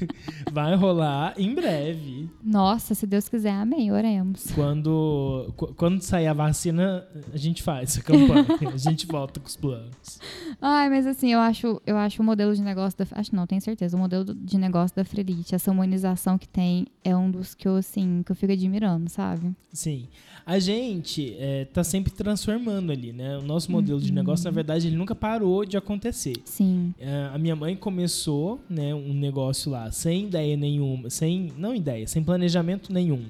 [0.52, 2.28] Vai rolar em breve.
[2.42, 4.50] Nossa, se Deus quiser, amém, oremos.
[4.54, 8.46] Quando, qu- quando sair a vacina, a gente faz essa campanha.
[8.72, 10.18] a gente volta com os planos.
[10.60, 13.06] Ai, mas assim, eu acho, eu acho o modelo de negócio da.
[13.12, 13.96] Acho não, tenho certeza.
[13.96, 17.76] O modelo de negócio da Frelite, essa humanização que tem, é um dos que eu,
[17.76, 19.54] assim, que eu fico admirando, sabe?
[19.72, 20.08] Sim.
[20.46, 23.38] A gente é, tá sempre transformando ali, né?
[23.38, 24.14] O nosso modelo de Uhum.
[24.14, 26.34] negócio, na verdade, ele nunca parou de acontecer.
[26.44, 26.92] Sim.
[26.98, 32.06] É, a minha mãe começou, né, um negócio lá sem ideia nenhuma, sem, não ideia,
[32.06, 33.24] sem planejamento nenhum.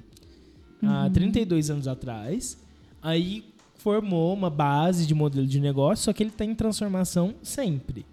[0.82, 1.11] Há Uhum.
[1.12, 2.56] 32 anos atrás.
[3.02, 3.44] Aí
[3.74, 8.04] formou uma base de modelo de negócio, só que ele está em transformação sempre.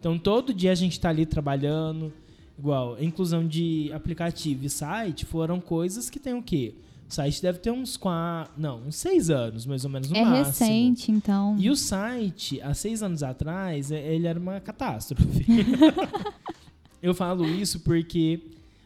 [0.00, 2.12] Então todo dia a gente está ali trabalhando,
[2.58, 6.72] igual, a inclusão de aplicativo e site foram coisas que tem o quê?
[7.08, 10.22] O site deve ter uns quatro, não, uns seis anos, mais ou menos, no é
[10.24, 10.44] máximo.
[10.68, 11.56] recente, então.
[11.58, 15.46] E o site, há seis anos atrás, é- ele era uma catástrofe.
[17.02, 18.40] Eu falo isso porque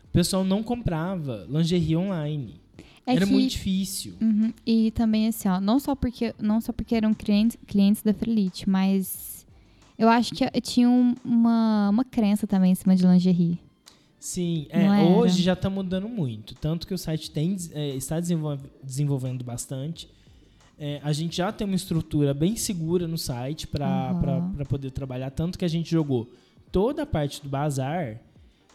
[0.04, 2.60] o pessoal não comprava lingerie online.
[3.06, 4.14] É era que- muito difícil.
[4.20, 4.52] Uhum.
[4.64, 8.68] E também assim, ó, não só porque não só porque eram clientes, clientes da Frelite,
[8.68, 9.44] mas
[9.98, 13.58] eu acho que tinha um- uma, uma crença também em cima de lingerie.
[14.22, 16.54] Sim, é, hoje já está mudando muito.
[16.54, 20.08] Tanto que o site tem, é, está desenvol- desenvolvendo bastante.
[20.78, 24.64] É, a gente já tem uma estrutura bem segura no site para Aham.
[24.68, 25.30] poder trabalhar.
[25.30, 26.30] Tanto que a gente jogou
[26.70, 28.20] toda a parte do bazar,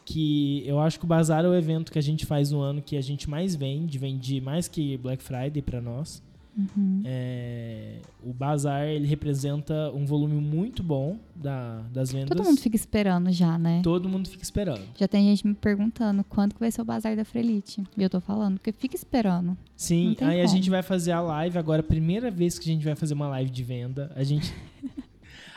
[0.04, 2.82] que eu acho que o bazar é o evento que a gente faz no ano
[2.82, 6.22] que a gente mais vende, vende mais que Black Friday para nós.
[6.58, 7.02] Uhum.
[7.06, 12.30] É, o bazar ele representa um volume muito bom da- das vendas.
[12.30, 13.82] Todo mundo fica esperando já, né?
[13.84, 14.82] Todo mundo fica esperando.
[14.98, 17.84] Já tem gente me perguntando quando que vai ser o bazar da Frelite.
[17.96, 19.56] E eu tô falando, porque fica esperando.
[19.76, 20.56] Sim, aí a como.
[20.58, 23.52] gente vai fazer a live agora, primeira vez que a gente vai fazer uma live
[23.52, 24.12] de venda.
[24.16, 24.52] A gente.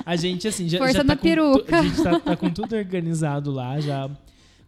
[0.04, 1.62] A gente, assim, já, Força já tá com peruca.
[1.62, 4.10] tu- a gente tá, tá com tudo organizado lá, já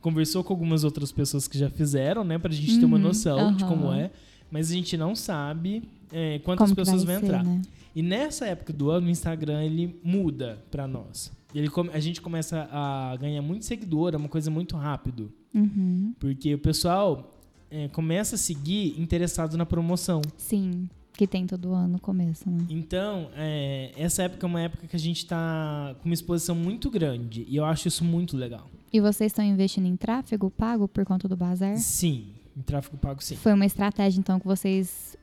[0.01, 2.39] conversou com algumas outras pessoas que já fizeram, né?
[2.39, 4.11] Pra gente ter uma Uhum, noção de como é.
[4.51, 7.45] Mas a gente não sabe é, quantas Como pessoas vão ser, entrar.
[7.45, 7.63] né?
[7.95, 11.33] E nessa época do ano, o Instagram ele muda pra nós.
[11.55, 15.31] Ele a gente começa a ganhar muito seguidor, é uma coisa muito rápido.
[15.55, 16.15] Uhum.
[16.19, 17.35] Porque o pessoal
[17.71, 20.23] é, começa a seguir interessado na promoção.
[20.39, 22.65] Sim, que tem todo ano no começo, né?
[22.71, 26.91] Então, é, essa época é uma época que a gente tá com uma exposição muito
[26.91, 27.45] grande.
[27.47, 28.71] E eu acho isso muito legal.
[28.91, 31.77] E vocês estão investindo em tráfego pago por conta do bazar?
[31.77, 33.37] Sim, em tráfego pago sim.
[33.37, 35.17] Foi uma estratégia, então, que vocês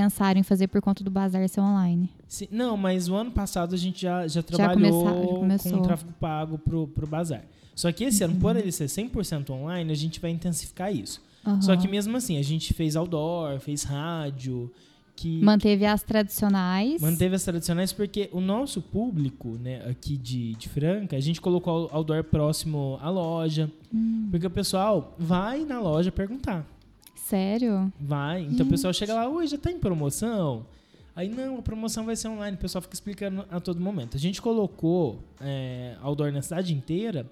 [0.00, 2.10] pensaram em fazer por conta do bazar ser online.
[2.28, 5.72] Sim, Não, mas o ano passado a gente já, já trabalhou já começou.
[5.72, 7.42] com tráfego pago pro, pro bazar.
[7.74, 11.22] Só que esse ano, por ele ser 100% online, a gente vai intensificar isso.
[11.46, 11.62] Aham.
[11.62, 14.70] Só que mesmo assim, a gente fez outdoor, fez rádio,
[15.14, 17.00] que Manteve as tradicionais.
[17.00, 21.86] manteve as tradicionais porque o nosso público, né, aqui de, de Franca, a gente colocou
[21.86, 26.66] o outdoor próximo à loja, Hum, porque o pessoal vai na loja perguntar.
[27.28, 27.92] Sério?
[28.00, 28.42] Vai.
[28.42, 30.64] Então o pessoal chega lá, oi, já tá em promoção?
[31.14, 34.16] Aí não, a promoção vai ser online, o pessoal fica explicando a todo momento.
[34.16, 37.26] A gente colocou é, outdoor na cidade inteira,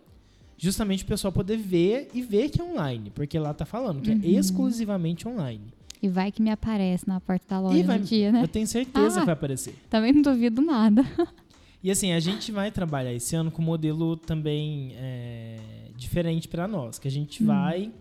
[0.57, 4.11] justamente o pessoal poder ver e ver que é online, porque lá tá falando que
[4.11, 4.21] Uhum.
[4.25, 5.65] é exclusivamente online.
[6.03, 8.43] E vai que me aparece na porta da loja E vai- dia, né?
[8.43, 9.21] Eu tenho certeza Ah.
[9.21, 9.75] que vai aparecer.
[9.91, 11.03] Também não duvido nada.
[11.83, 15.59] E assim, a gente vai trabalhar esse ano com um modelo também é,
[15.95, 17.47] diferente para nós, que a gente Hum.
[17.47, 17.93] vai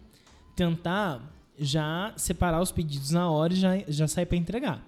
[0.55, 1.21] tentar
[1.59, 4.85] já separar os pedidos na hora e já, já sair para entregar.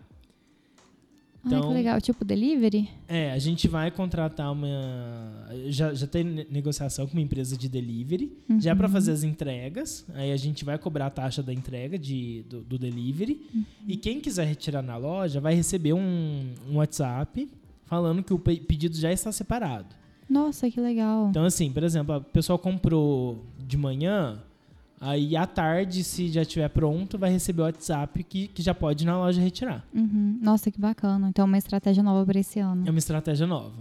[1.47, 2.01] Ai, Então- que legal.
[2.01, 2.89] Tipo delivery?
[3.07, 4.67] É, a gente vai contratar uma.
[5.67, 8.93] Já, já tem ne- negociação com uma empresa de delivery, já é para Uhum.
[8.93, 10.03] fazer as entregas.
[10.15, 13.45] Aí a gente vai cobrar a taxa da entrega de, do, do delivery.
[13.53, 13.63] Uhum.
[13.87, 17.47] E quem quiser retirar na loja vai receber um, um WhatsApp
[17.85, 19.93] falando que o pe- pedido já está separado.
[20.27, 21.27] Nossa, que legal.
[21.29, 24.41] Então, assim, por exemplo, a pessoa comprou de manhã,
[24.99, 29.03] Aí à tarde, se já estiver pronto, vai receber o WhatsApp que, que já pode
[29.03, 29.85] ir na loja retirar.
[29.93, 30.39] Uhum.
[30.41, 31.29] Nossa, que bacana.
[31.29, 32.87] Então é uma estratégia nova para esse ano.
[32.87, 33.73] É uma estratégia nova.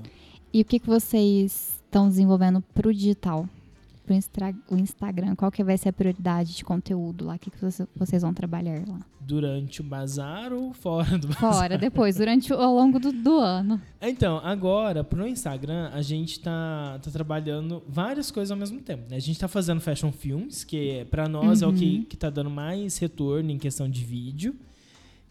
[0.53, 3.49] E o que, que vocês estão desenvolvendo para o digital?
[4.05, 7.37] Pro Instra- o Instagram, qual que vai ser a prioridade de conteúdo lá?
[7.37, 9.01] O que, que você- vocês vão trabalhar lá?
[9.19, 11.41] Durante o bazar ou fora do bazar?
[11.55, 13.81] Fora, depois, durante o, ao longo do, do ano.
[14.03, 19.05] Então, agora, pro Instagram, a gente tá, tá trabalhando várias coisas ao mesmo tempo.
[19.09, 19.17] né?
[19.17, 22.05] A gente tá fazendo fashion films, que pra nós é o que, Uhum.
[22.05, 24.55] que tá dando mais retorno em questão de vídeo.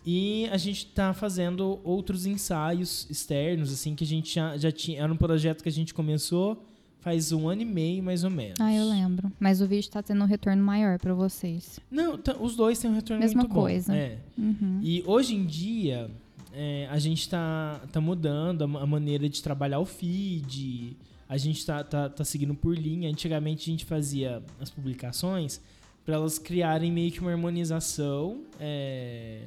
[0.06, 5.02] E a gente tá fazendo outros ensaios externos, assim, que a gente já, já tinha.
[5.04, 6.66] Era um projeto que a gente começou
[7.04, 8.60] faz um ano e meio, mais ou menos.
[8.60, 9.32] Ah, eu lembro.
[9.40, 11.80] Mas o vídeo tá tendo um retorno maior para vocês.
[11.92, 13.62] Não, tá- os dois têm um retorno Mesma muito bom.
[13.62, 13.94] coisa.
[13.96, 14.18] É.
[14.38, 14.80] Uhum.
[14.82, 16.10] E hoje em dia,
[16.54, 20.96] é, a gente tá, tá mudando a, a maneira de trabalhar o feed,
[21.28, 23.10] a gente tá, tá, tá seguindo por linha.
[23.10, 25.60] Antigamente a gente fazia as publicações
[26.06, 28.42] para elas criarem meio que uma harmonização.
[28.60, 29.42] é,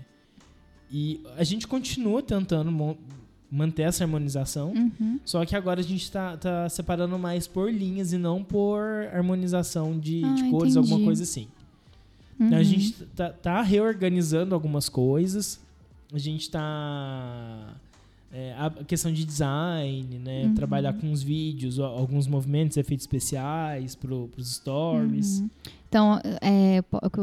[0.91, 2.71] e a gente continua tentando
[3.51, 4.73] manter essa harmonização.
[4.73, 5.21] Uhum.
[5.25, 8.83] Só que agora a gente tá, tá separando mais por linhas e não por
[9.13, 11.05] harmonização de, Ah, de cores, alguma entendi.
[11.07, 11.47] coisa assim.
[12.39, 12.55] Uhum.
[12.55, 15.61] A gente tá, tá reorganizando algumas coisas.
[16.13, 17.75] A gente tá.
[18.33, 20.45] é, a questão de design, né?
[20.45, 20.55] Uhum.
[20.55, 25.39] Trabalhar com os vídeos, alguns movimentos, efeitos especiais pro, pros stories.
[25.41, 25.51] Uhum.
[25.89, 26.83] Então, é,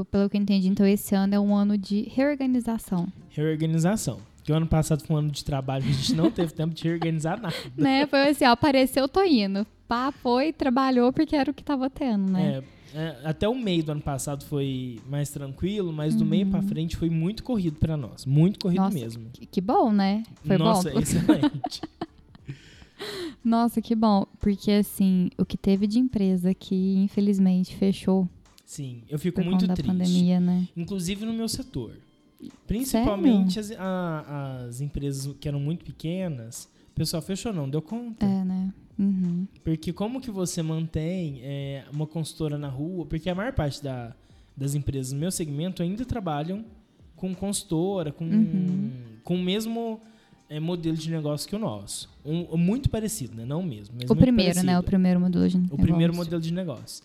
[0.09, 3.07] pelo que eu entendi, então esse ano é um ano de reorganização.
[3.29, 4.19] Reorganização.
[4.43, 6.83] Porque o ano passado foi um ano de trabalho, a gente não teve tempo de
[6.83, 7.55] reorganizar nada.
[7.77, 8.05] né?
[8.07, 9.65] Foi assim, ó, apareceu, tô indo.
[9.87, 12.61] Pá, foi, trabalhou porque era o que tava tendo, né?
[12.93, 16.59] É, é, até o meio do ano passado foi mais tranquilo, mas do meio pra
[16.59, 16.67] Uhum.
[16.67, 18.25] frente foi muito corrido pra nós.
[18.25, 19.29] Muito corrido Nossa, mesmo.
[19.31, 20.23] Que, que bom, né?
[20.45, 20.99] Foi Nossa, bom.
[20.99, 21.81] excelente.
[23.41, 24.25] Nossa, que bom.
[24.41, 28.27] Porque, assim, o que teve de empresa que, infelizmente, fechou
[28.65, 29.83] Sim, eu fico muito triste.
[29.85, 30.67] pandemia, né?
[30.75, 31.93] inclusive no meu setor.
[32.67, 38.25] Principalmente as, a- as empresas que eram muito pequenas, o pessoal fechou, não, deu conta.
[38.25, 38.73] É, né?
[38.97, 39.47] Uhum.
[39.63, 43.05] Porque como que você mantém é, uma consultora na rua?
[43.05, 44.13] Porque a maior parte da-
[44.55, 46.63] das empresas no meu segmento ainda trabalham
[47.15, 48.91] com consultora, com, Uhum.
[49.23, 49.99] com o mesmo
[50.49, 52.07] é, modelo de negócio que o nosso.
[52.23, 53.45] Um, muito parecido, né?
[53.45, 53.95] Não o mesmo.
[54.07, 54.61] O primeiro, né?
[54.73, 54.79] parecido.
[54.79, 55.81] O primeiro modelo de O negócio.
[55.83, 57.03] primeiro modelo de negócio.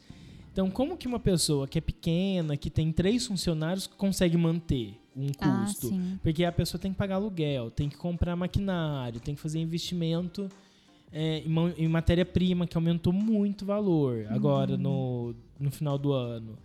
[0.53, 5.33] Então, como que uma pessoa que é pequena, que tem três funcionários, consegue manter um
[5.41, 5.89] Ah, custo?
[5.89, 6.19] sim.
[6.23, 10.49] Porque a pessoa tem que pagar aluguel, tem que comprar maquinário, tem que fazer investimento
[11.13, 16.13] é, em ma- em matéria-prima, que aumentou muito o valor agora no, no final do
[16.13, 16.57] ano.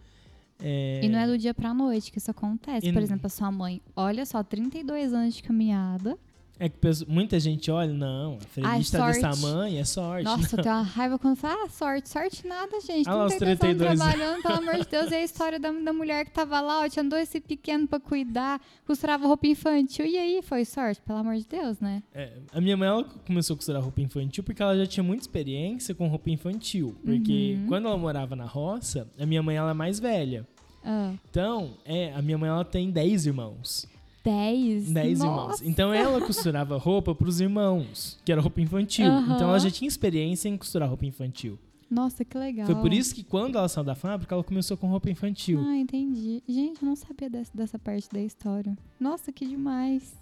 [0.62, 2.88] É, E não é do dia pra noite que isso acontece.
[2.88, 6.18] E Por exemplo, a sua mãe, olha só, 32 anos de caminhada.
[6.60, 6.78] É que
[7.08, 9.42] muita gente olha, não, a Ai, frelista desse sorte.
[9.42, 10.24] tamanho é sorte.
[10.24, 13.10] Nossa, eu tenho uma raiva quando fala, ah, sorte, sorte nada, gente.
[13.10, 15.12] Ah lá, os 32 32 anos trabalhando, pelo amor de Deus.
[15.12, 18.00] E a história da, da mulher que tava lá, ó, tinha dois esse pequeno pra
[18.00, 20.06] cuidar, costurava roupa infantil.
[20.06, 22.04] E aí, foi sorte, pelo amor de Deus, né?
[22.14, 25.24] É, a minha mãe ela começou a costurar roupa infantil porque ela já tinha muita
[25.24, 26.96] experiência com roupa infantil.
[27.04, 27.68] Porque Uhum.
[27.68, 30.48] quando ela morava na roça, a minha mãe ela é mais velha.
[30.86, 33.88] Ah, Então, é, a minha mãe ela tem 10 irmãos.
[34.24, 34.92] 10.
[34.92, 35.36] 10 irmãos.
[35.36, 35.68] Nossa.
[35.68, 39.06] Então ela costurava roupa pros irmãos, que era roupa infantil.
[39.06, 39.36] Aham.
[39.36, 41.60] Então ela já tinha experiência em costurar roupa infantil.
[41.90, 42.66] Nossa, que legal.
[42.66, 45.60] Foi por isso que quando ela saiu da fábrica, ela começou com roupa infantil.
[45.64, 46.42] Ah, entendi.
[46.48, 48.76] Gente, eu não sabia dessa, dessa parte da história.
[49.00, 50.16] Nossa, que demais.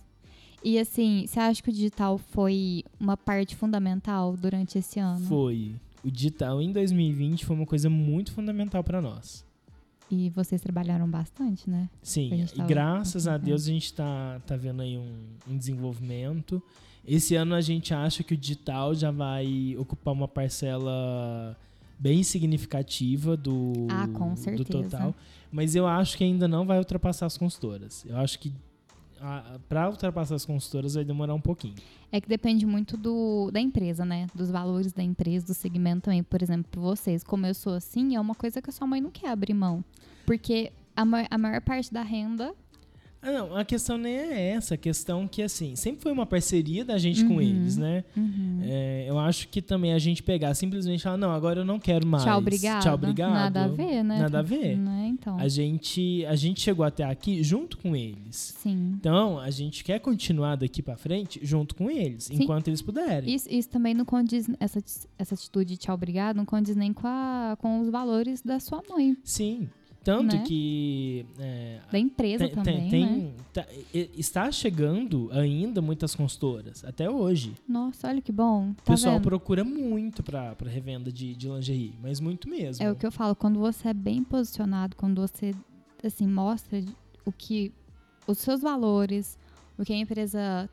[0.64, 5.26] E assim, você acha que o digital foi uma parte fundamental durante esse ano?
[5.28, 5.74] Foi.
[6.04, 9.46] O digital em 2020 foi uma coisa muito fundamental para nós.
[10.12, 11.90] E vocês trabalharam bastante, né?
[12.02, 13.38] Sim, e tava graças a.
[13.38, 15.14] Deus a gente tá, tá vendo aí um,
[15.48, 16.62] um desenvolvimento.
[17.08, 21.58] Esse ano a gente acha que o digital já vai ocupar uma parcela
[21.98, 25.16] bem significativa do, Ah, do total.
[25.52, 28.06] Mas eu acho que ainda não vai ultrapassar as consultoras.
[28.06, 28.54] Eu acho que
[29.70, 31.76] para ultrapassar as consultoras vai demorar um pouquinho.
[32.12, 34.28] É que depende muito do, da empresa, né?
[34.36, 36.24] Dos valores da empresa, do segmento também.
[36.24, 39.10] Por exemplo, vocês, como eu sou assim, é uma coisa que a sua mãe não
[39.12, 39.84] quer abrir mão.
[40.26, 42.54] Porque a, ma- a maior parte da renda.
[43.24, 44.74] Ah, não, a questão nem é essa.
[44.74, 47.42] A questão que, assim, sempre foi uma parceria da gente com Uhum.
[47.42, 48.04] eles, né?
[48.18, 48.60] Uhum.
[48.64, 52.06] É, eu acho que também a gente pegar simplesmente falar, não, agora eu não quero
[52.08, 52.24] mais.
[52.24, 52.82] Tchau, obrigado.
[52.84, 53.32] Tchau, obrigado.
[53.34, 54.20] Nada a ver, né?
[54.20, 54.76] Nada a ver.
[54.76, 55.08] Né?
[55.12, 55.38] Então.
[55.38, 58.56] A gente, a gente chegou até aqui junto com eles.
[58.58, 58.94] Sim.
[59.00, 62.38] Então, a gente quer continuar daqui pra frente junto com eles, Sim.
[62.42, 63.32] enquanto eles puderem.
[63.34, 64.80] Isso, isso também não condiz, essa,
[65.20, 68.82] essa atitude de tchau, obrigado, não condiz nem com, a, com os valores da sua
[68.90, 69.16] mãe.
[69.24, 69.70] Sim.
[70.04, 70.44] Tanto Né?
[70.48, 73.32] que é, Da empresa tem- também, tem- né?
[73.54, 77.54] tá- está chegando ainda muitas consultoras, até hoje.
[77.68, 78.72] Nossa, olha que bom.
[78.72, 79.24] O Tá pessoal vendo?
[79.26, 82.84] procura muito para revenda de, de lingerie, mas muito mesmo.
[82.84, 85.54] É o que eu falo, quando você é bem posicionado, quando você
[86.04, 86.84] assim mostra
[87.24, 87.72] o que
[88.26, 89.38] os seus valores,
[89.78, 90.68] o que a empresa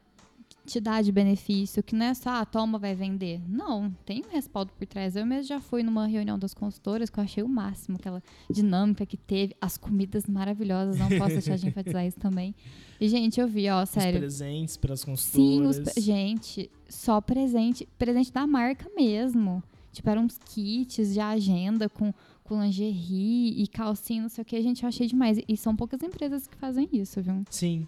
[0.69, 3.41] te dá de benefício, que não é só, ah, toma, vai vender.
[3.49, 5.17] Não, tem um respaldo por trás.
[5.17, 9.05] Eu mesmo já fui numa reunião das consultoras que eu achei o máximo, aquela dinâmica
[9.07, 12.55] que teve, as comidas maravilhosas, não posso deixar de enfatizar isso também.
[13.01, 14.19] E, gente, eu vi, ó, Os sério.
[14.21, 15.79] presentes para as Sim, consultoras.
[15.79, 19.63] os, pre- gente, só presente, presente da marca mesmo.
[19.93, 22.13] Tipo, eram uns kits de agenda com,
[22.45, 24.61] com lingerie e calcinha, não sei o que.
[24.63, 25.39] Gente, eu achei demais.
[25.49, 27.43] E são poucas empresas que fazem isso, viu?
[27.51, 27.87] Sim.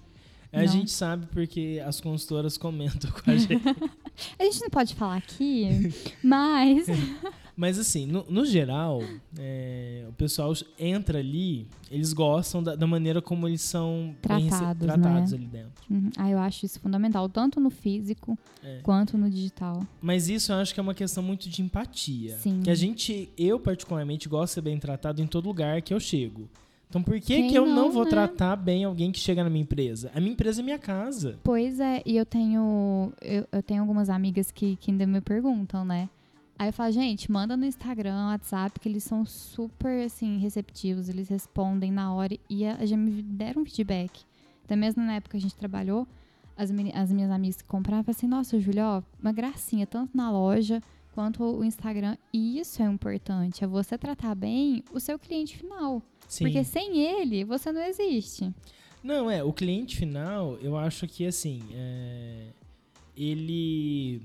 [0.52, 0.66] A Não.
[0.68, 3.62] gente sabe porque as consultoras comentam com a gente.
[4.38, 5.92] A gente não pode falar aqui,
[6.22, 6.86] mas.
[7.56, 9.02] Mas assim, no, no geral,
[9.38, 15.32] é, o pessoal entra ali, eles gostam da, da maneira como eles são Tratados, tratados
[15.32, 15.36] né?
[15.36, 15.72] ali dentro.
[15.90, 16.08] Uhum.
[16.16, 18.78] Ah, eu acho isso fundamental, tanto no físico É.
[18.82, 19.86] quanto no digital.
[20.00, 22.38] Mas isso eu acho que é uma questão muito de empatia.
[22.38, 22.62] Sim.
[22.62, 26.00] Que a gente, eu particularmente, gosto de ser bem tratado em todo lugar que eu
[26.00, 26.48] chego.
[26.90, 28.10] Então por que, Quem que eu não, não, vou né?
[28.10, 30.10] tratar bem alguém que chega na minha empresa?
[30.12, 31.38] A minha empresa é minha casa.
[31.44, 33.12] Pois é, e eu tenho.
[33.22, 36.10] Eu, eu tenho algumas amigas que, que ainda me perguntam, né?
[36.58, 41.28] Aí eu falo, gente, manda no Instagram, WhatsApp, que eles são super, assim, receptivos, eles
[41.28, 44.24] respondem na hora e a- já me deram um feedback.
[44.64, 46.06] Até mesmo na época que a gente trabalhou,
[46.56, 50.30] as, as minhas amigas que compravam, falaram assim, nossa, Júlia, ó, uma gracinha, tanto na
[50.30, 50.82] loja
[51.14, 52.16] quanto o Instagram.
[52.30, 56.02] E isso é importante, é você tratar bem o seu cliente final.
[56.30, 56.44] Sim.
[56.44, 58.54] Porque sem ele, você não existe.
[59.02, 62.50] Não, é, o cliente final, eu acho que assim, é,
[63.16, 64.22] ele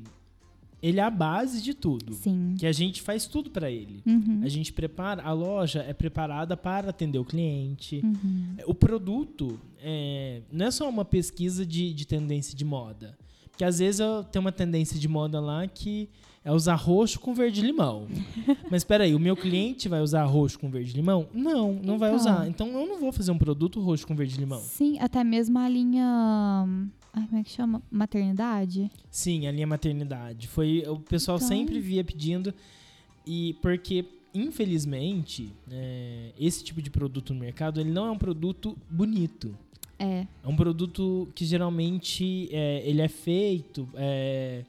[0.83, 2.13] ele é a base de tudo.
[2.13, 2.53] Sim.
[2.59, 4.03] Que a gente faz tudo pra ele.
[4.05, 4.41] Uhum.
[4.43, 8.01] A gente prepara, a loja é preparada para atender o cliente.
[8.03, 8.55] Uhum.
[8.67, 13.17] O produto é, não é só uma pesquisa de, de tendência de moda.
[13.49, 16.07] Porque às vezes eu tenho uma tendência de moda lá que
[16.45, 18.07] é usar roxo com verde limão.
[18.71, 21.27] Mas espera aí, o meu cliente vai usar roxo com verde limão?
[21.33, 22.19] Não, não vai Então.
[22.21, 22.47] usar.
[22.47, 24.59] Então eu não vou fazer um produto roxo com verde limão.
[24.61, 26.05] Sim, até mesmo a linha.
[27.11, 27.81] Ai, como é que chama?
[27.89, 28.91] Maternidade?
[29.09, 30.47] Sim, a linha maternidade.
[30.47, 32.53] Foi o pessoal Então- sempre via pedindo
[33.25, 38.77] e porque infelizmente é, esse tipo de produto no mercado ele não é um produto
[38.89, 39.55] bonito.
[39.97, 40.27] É.
[40.43, 44.63] É um produto que geralmente é, ele é feito é,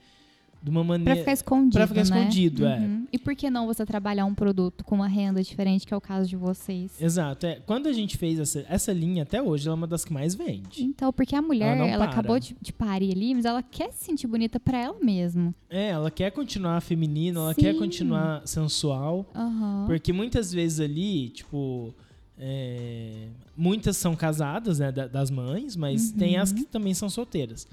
[0.62, 1.72] de uma maneira Pra ficar escondido.
[1.74, 2.18] Pra ficar né?
[2.20, 2.78] escondido, é.
[2.78, 3.06] Uhum.
[3.12, 6.00] E por que não você trabalhar um produto com uma renda diferente, que é o
[6.00, 6.90] caso de vocês?
[7.00, 7.46] Exato.
[7.46, 10.12] É, quando a gente fez essa, essa linha até hoje, ela é uma das que
[10.12, 10.82] mais vende.
[10.82, 14.04] Então, porque a mulher, Ela ela acabou de, de parir ali, mas ela quer se
[14.04, 15.54] sentir bonita pra ela mesma.
[15.70, 17.60] É, ela quer continuar feminina, ela Sim.
[17.60, 19.24] quer continuar sensual.
[19.34, 19.84] Aham.
[19.86, 21.94] Porque muitas vezes ali, tipo,
[22.38, 26.18] é, muitas são casadas, né, da- das mães, mas Uhum.
[26.18, 27.66] tem as que também são solteiras.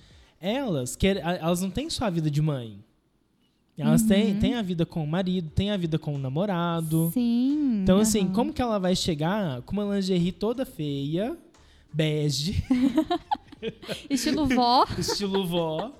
[0.45, 2.77] Elas, quer, elas não têm só a vida de mãe.
[3.77, 4.39] Elas têm, Uhum.
[4.39, 7.09] têm a vida com o marido, têm a vida com o namorado.
[7.13, 7.79] Sim.
[7.81, 11.35] Então, assim, como que ela vai chegar com uma lingerie toda feia,
[11.91, 12.61] bege,
[14.09, 14.85] Estilo vó.
[14.99, 15.91] estilo vó,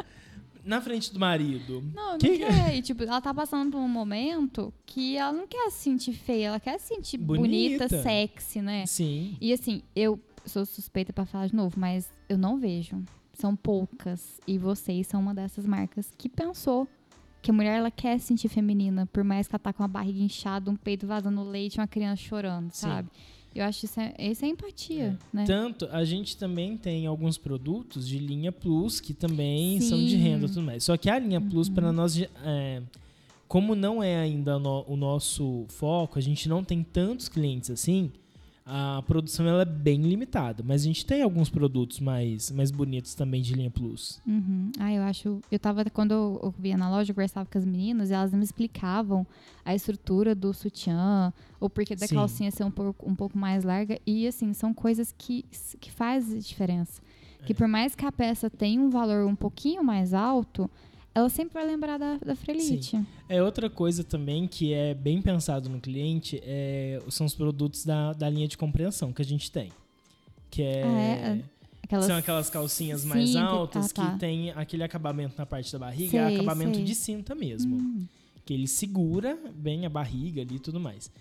[0.64, 1.84] na frente do marido?
[1.96, 2.76] Não, não Que- quer.
[2.76, 6.48] E, tipo, ela tá passando por um momento que ela não quer se sentir feia,
[6.48, 8.04] ela quer se sentir bonita, Bonita.
[8.04, 8.86] sexy, né?
[8.86, 9.36] Sim.
[9.42, 13.02] E assim, eu sou suspeita pra falar de novo, mas eu não vejo.
[13.34, 14.40] São poucas.
[14.48, 16.88] E vocês são uma dessas marcas que pensou
[17.42, 19.88] que a mulher ela quer se sentir feminina, por mais que ela tá com a
[19.88, 22.88] barriga inchada, um peito vazando leite uma criança chorando, Sim.
[22.88, 23.10] sabe?
[23.54, 25.44] Eu acho isso é, isso é empatia, né?
[25.46, 30.18] Tanto, a gente também tem alguns produtos de linha Plus que também são de Sim.
[30.18, 30.84] renda e tudo mais.
[30.86, 31.74] Só que a linha Plus, Uhum.
[31.76, 32.82] para nós, é,
[33.48, 38.12] como não é ainda no- o nosso foco, a gente não tem tantos clientes assim,
[38.66, 40.64] a produção ela é bem limitada.
[40.66, 44.22] Mas a gente tem alguns produtos mais, mais bonitos também de linha Plus.
[44.26, 44.72] Uhum.
[44.80, 45.42] Ah, eu acho.
[45.52, 45.84] Eu tava.
[45.86, 49.26] Quando eu, eu via na loja, eu conversava com as meninas e elas me explicavam
[49.66, 52.16] a estrutura do sutiã, ou porque da Sim.
[52.16, 54.00] calcinha ser um pouco, um pouco mais larga.
[54.06, 55.46] E assim, são coisas que,
[55.80, 57.02] que fazem diferença.
[57.46, 57.56] Que É.
[57.56, 60.70] por mais que a peça tenha um valor um pouquinho mais alto,
[61.16, 63.00] ela sempre vai lembrar da, da Frelite.
[63.30, 68.14] É outra coisa também que é bem pensado no cliente é, são os produtos da,
[68.14, 69.72] da linha de compreensão que a gente tem.
[70.50, 71.42] Que é, Ah, é?
[71.84, 72.06] Aquelas...
[72.06, 74.12] São aquelas calcinhas mais Sim, altas ah, tá.
[74.14, 76.84] que tem aquele acabamento na parte da barriga, Sei, é acabamento sei.
[76.84, 77.76] de cinta mesmo.
[77.76, 78.06] Hum,
[78.46, 81.12] Que ele segura bem a barriga ali e tudo mais.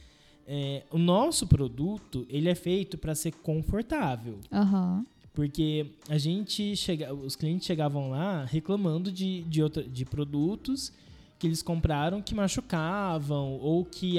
[0.46, 4.38] É, o nosso produto, ele é feito para ser confortável.
[4.50, 5.04] Aham.
[5.34, 10.92] Porque a gente chega, os clientes chegavam lá reclamando de, de, outra, de produtos
[11.38, 14.16] que eles compraram que machucavam ou que,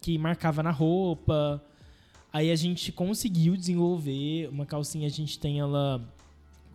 [0.00, 1.62] que marcava na roupa.
[2.32, 6.02] Aí a gente conseguiu desenvolver uma calcinha, a gente tem ela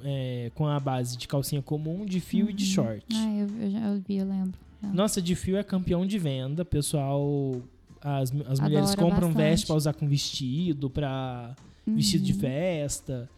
[0.04, 2.72] é, com a base de calcinha comum, de fio e de Uhum.
[2.72, 3.06] short.
[3.14, 4.54] Ah, eu, eu já vi, eu lembro.
[4.94, 7.62] Nossa, de fio é campeão de venda, pessoal.
[8.02, 9.36] As, as mulheres compram bastante.
[9.38, 12.40] veste pra usar com vestido, pra vestido de Uhum.
[12.40, 13.30] festa.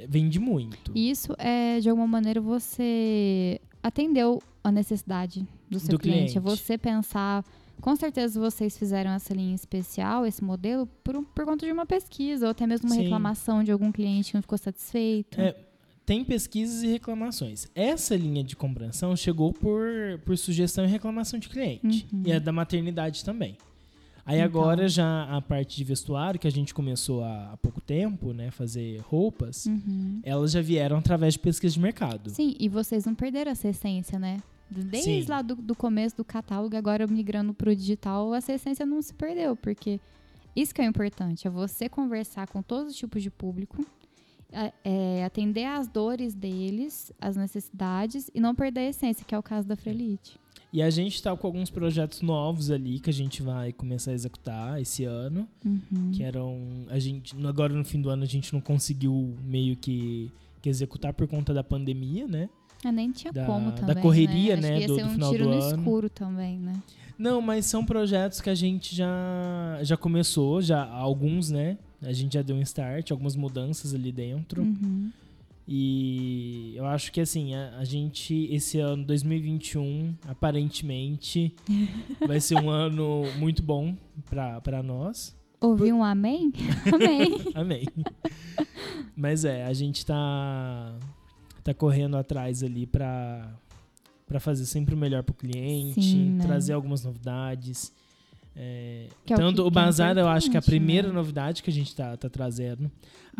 [0.00, 0.92] É, Vende muito.
[0.94, 6.36] Isso é, de alguma maneira, você atendeu a necessidade do seu Do cliente.
[6.36, 6.40] É cliente.
[6.40, 7.44] você pensar.
[7.80, 12.44] Com certeza vocês fizeram essa linha especial, esse modelo, por, por conta de uma pesquisa,
[12.44, 13.02] ou até mesmo uma Sim.
[13.02, 15.40] reclamação de algum cliente que não ficou satisfeito.
[15.40, 15.56] É,
[16.04, 17.68] tem pesquisas e reclamações.
[17.74, 19.88] Essa linha de compreensão chegou por,
[20.26, 22.06] por sugestão e reclamação de cliente.
[22.12, 22.22] Uhum.
[22.26, 23.56] E é da maternidade também.
[24.30, 24.60] Aí Então.
[24.60, 28.50] agora já a parte de vestuário, que a gente começou há, pouco tempo, né?
[28.50, 30.20] Fazer roupas, Uhum.
[30.22, 32.30] elas já vieram através de pesquisa de mercado.
[32.30, 34.38] Sim, e vocês não perderam essa essência, né?
[34.70, 35.28] Desde Sim.
[35.28, 39.56] lá do, do começo do catálogo, agora migrando pro digital, essa essência não se perdeu,
[39.56, 39.98] porque
[40.54, 43.84] isso que é o importante, é você conversar com todos os tipos de público,
[44.84, 49.42] é, atender às dores deles, às necessidades, e não perder a essência, que é o
[49.42, 50.38] caso da Frelite.
[50.72, 54.14] E a gente está com alguns projetos novos ali que a gente vai começar a
[54.14, 55.48] executar esse ano.
[55.64, 56.12] Uhum.
[56.12, 56.58] Que eram.
[56.88, 60.30] A gente, agora no fim do ano a gente não conseguiu meio que,
[60.62, 62.48] que executar por conta da pandemia, né?
[62.84, 64.60] Ah, nem tinha da- como da também, correria, né?
[64.68, 65.76] Acho né, ia do- ser do final tiro do no ano.
[65.78, 66.80] escuro também, né?
[67.18, 71.76] Não, mas são projetos que a gente já, já começou, já alguns, né?
[72.00, 74.62] A gente já deu um start, algumas mudanças ali dentro.
[74.62, 75.10] Uhum.
[75.66, 81.54] E eu acho que assim, a, a gente, esse ano 2021, aparentemente,
[82.26, 83.96] vai ser um ano muito bom
[84.28, 85.36] pra, pra nós.
[85.60, 86.52] Ouvi um amém?
[86.92, 87.34] amém.
[87.54, 87.84] Amém.
[89.14, 90.98] Mas é, a gente tá,
[91.62, 93.54] tá correndo atrás ali pra,
[94.26, 96.44] pra fazer sempre o melhor pro cliente, Sim, né?
[96.44, 97.92] trazer algumas novidades.
[98.62, 100.60] É, Que é o tanto que- o que é Bazar, eu acho que é a
[100.60, 101.14] importante, primeira né?
[101.14, 102.82] novidade que a gente tá, tá trazendo.
[102.84, 102.90] Uhum.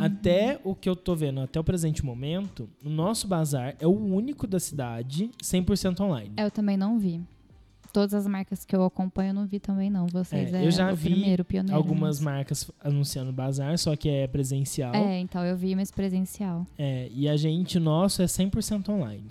[0.04, 3.90] Até o que eu tô vendo, até o presente momento, o nosso Bazar é o
[3.90, 6.32] único da cidade 100% online.
[6.38, 7.20] É, Eu também não vi.
[7.92, 10.06] Todas as marcas que eu acompanho eu não vi também não.
[10.06, 11.76] Vocês É, é, eu já vi primeiro, pioneiro.
[11.76, 14.94] Algumas marcas anunciando Bazar, só que é presencial.
[14.94, 16.66] É, então eu vi, mas presencial.
[16.78, 19.24] É, e a gente, o nosso, é 100% online.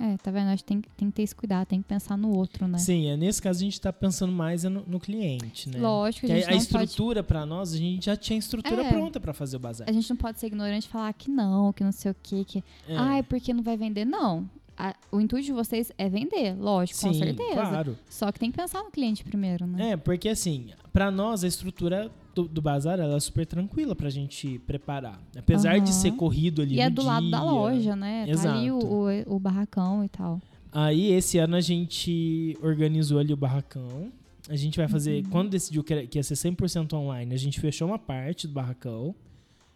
[0.00, 0.48] É, tá vendo?
[0.48, 2.78] Acho que tem, que- tem que ter esse cuidado, tem que pensar no outro, né?
[2.78, 5.78] Sim, é, nesse caso a gente tá pensando mais é no, no cliente, né?
[5.78, 8.88] Lógico, a Que gente a, não estrutura pra nós, a gente já tinha estrutura É.
[8.90, 9.86] pronta pra fazer o bazar.
[9.86, 9.96] pode...
[9.98, 12.44] A gente não pode ser ignorante e falar que não, que não sei o quê,
[12.44, 12.58] que...
[12.88, 12.96] É.
[12.96, 14.04] Ai, porque não vai vender?
[14.04, 14.48] Não.
[14.84, 17.52] A- o intuito de vocês é vender, lógico, com Sim, certeza.
[17.54, 17.96] claro.
[18.10, 19.90] Só que tem que pensar no cliente primeiro, né?
[19.92, 24.10] É, porque assim, pra nós a estrutura do, do bazar ela é super tranquila pra
[24.10, 25.20] gente preparar.
[25.38, 25.92] Apesar de Aham.
[25.92, 27.46] ser corrido ali E é do lado da dia.
[27.50, 28.26] loja, né?
[28.26, 29.30] Tá ali o, Exato.
[29.30, 30.40] o, o barracão e tal.
[30.72, 34.10] Aí esse ano a gente organizou ali o barracão.
[34.48, 35.30] A gente vai fazer, Uhum.
[35.30, 38.52] quando decidiu que, era- que ia ser 100% online, a gente fechou uma parte do
[38.52, 39.14] barracão.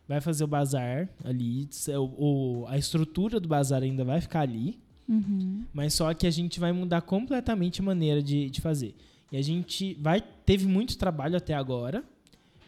[0.09, 1.69] Vai fazer o bazar ali.
[1.97, 4.79] O, o- a estrutura do bazar ainda vai ficar ali.
[5.09, 5.65] Uhum.
[5.73, 8.95] Mas só que a gente vai mudar completamente a maneira de, de fazer.
[9.31, 12.05] E a gente vai teve muito trabalho até agora,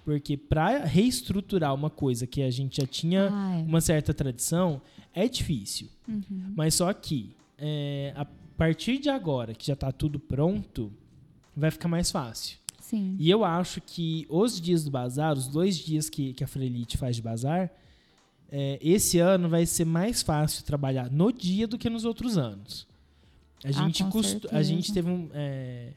[0.05, 3.63] porque para reestruturar uma coisa que a gente já tinha Ah, é.
[3.63, 4.81] uma certa tradição
[5.15, 5.89] é difícil.
[6.09, 6.53] Uhum.
[6.57, 8.25] Mas só que é, a
[8.57, 10.93] partir de agora, que já tá tudo pronto,
[11.57, 12.59] vai ficar mais fácil.
[12.81, 13.17] Sim.
[13.19, 16.97] E eu acho que os dias do bazar, os dois dias que, que a Freelite
[16.97, 17.71] faz de bazar,
[18.51, 22.87] é, esse ano vai ser mais fácil trabalhar no dia do que nos outros anos.
[23.65, 25.91] A gente, Ah, custo- a gente teve um, é,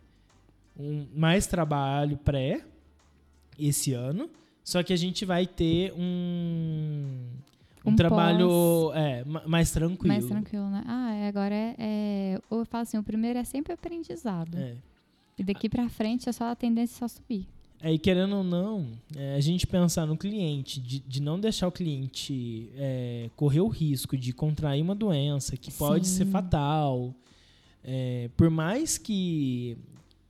[0.77, 2.63] um mais trabalho pré
[3.59, 4.29] esse ano,
[4.63, 6.01] só que a gente vai ter um,
[7.85, 10.07] um, Um trabalho é, ma- mais tranquilo.
[10.13, 10.83] Mais tranquilo, né?
[10.87, 12.39] Ah, é, agora é, é.
[12.49, 14.57] Eu falo assim, o primeiro é sempre aprendizado.
[14.57, 14.75] É.
[15.37, 17.47] E daqui pra frente é só a tendência só subir.
[17.83, 21.71] Aí, querendo ou não, é, a gente pensar no cliente, de, de não deixar o
[21.71, 26.17] cliente é, correr o risco de contrair uma doença que pode Sim.
[26.17, 27.13] ser fatal.
[27.83, 29.75] É, por mais que,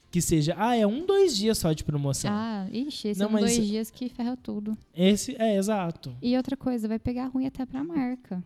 [0.09, 2.31] que seja, ah, é um, dois dias só de promoção.
[2.33, 4.77] Ah, ixi, esses Não, são mas- dois dias que ferra tudo.
[4.95, 6.15] Esse é exato.
[6.21, 8.41] E outra coisa, vai pegar ruim até pra marca.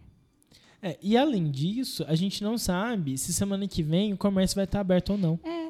[0.82, 4.66] É, e além disso, a gente não sabe se semana que vem o comércio vai
[4.66, 5.39] estar aberto ou não.
[5.43, 5.64] É.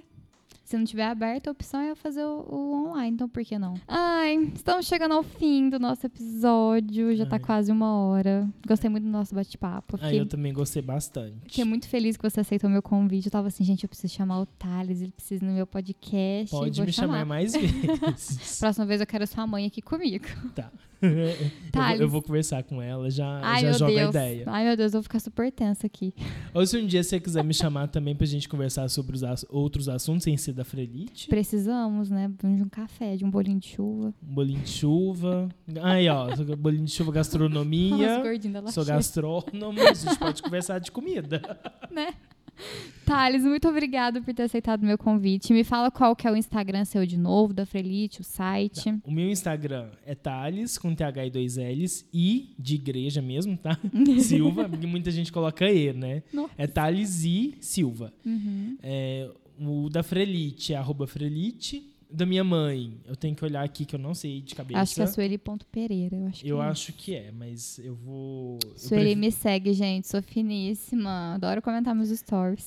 [0.65, 3.75] Se não tiver aberto, a opção é fazer o, o online, então por que não?
[3.87, 7.39] Ai, estamos chegando ao fim do nosso episódio, já tá Ai.
[7.39, 8.49] quase uma hora.
[8.67, 9.95] Gostei muito do nosso bate-papo.
[9.95, 11.35] Fiquei, eu também gostei bastante.
[11.43, 13.27] fiquei muito feliz que você aceitou meu convite.
[13.27, 16.49] Eu tava assim, gente, eu preciso chamar o Thales, ele precisa ir no meu podcast.
[16.49, 18.57] Pode vou me chamar mais vezes.
[18.59, 20.25] Próxima vez eu quero sua mãe aqui comigo.
[20.55, 20.71] tá.
[21.01, 22.01] eu, vou, Thales.
[22.01, 24.09] eu vou conversar com ela, já, Ai, já meu joga a Deus.
[24.09, 24.43] ideia.
[24.47, 26.13] Ai, meu Deus, eu vou ficar super tensa aqui.
[26.53, 29.87] Ou se um dia você quiser me chamar também pra gente conversar sobre os outros
[29.89, 31.27] assuntos sem ser da Frelite.
[31.29, 32.31] Precisamos, né?
[32.39, 34.13] De um café, de um bolinho de chuva.
[34.21, 35.49] Um bolinho de chuva.
[35.81, 38.19] Aí, ó, bolinho de chuva gastronomia.
[38.19, 41.41] Nossa, Sou gastrônomo, a gente pode conversar de comida.
[41.91, 42.13] né?
[43.05, 45.53] Thales, muito obrigado por ter aceitado o meu convite.
[45.53, 48.99] Me fala qual que é o Instagram seu de novo, da Frelite, o site.
[49.03, 53.77] O meu Instagram é Thales, com TH e dois L's, e de igreja mesmo, tá?
[54.19, 56.23] Silva, porque muita gente coloca E, né?
[56.33, 56.53] Nossa.
[56.57, 58.11] É Thales e Silva.
[58.25, 58.77] Uhum.
[58.81, 61.91] É, o da Frelite é arroba Frelite.
[62.07, 64.79] Da minha mãe, eu tenho que olhar aqui que eu não sei de cabeça.
[64.79, 66.15] Acho que é Sueli.pereira.
[66.15, 66.65] Eu acho Eu que é.
[66.67, 68.59] acho que é, mas eu vou.
[68.63, 70.07] eu Sueli prefiro- me segue, gente.
[70.07, 71.33] Sou finíssima.
[71.33, 72.63] Adoro comentar meus stories.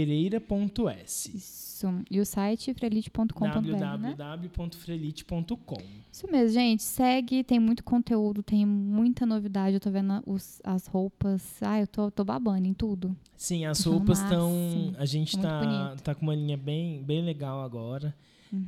[0.00, 1.30] Sueli.pereira.s.
[1.34, 1.69] Isso.
[2.10, 4.14] E o site frelite.com.br, né?
[4.16, 5.78] www.frelite.com.
[6.12, 6.82] Isso mesmo, gente.
[6.82, 9.74] Segue, tem muito conteúdo, tem muita novidade.
[9.74, 11.62] Eu tô vendo os, as roupas.
[11.62, 13.16] Ah, eu tô, tô babando em tudo.
[13.36, 14.52] Sim, as Achando roupas estão.
[14.98, 16.02] A gente Muito tá, bonito.
[16.02, 18.14] tá com uma linha bem, bem legal agora.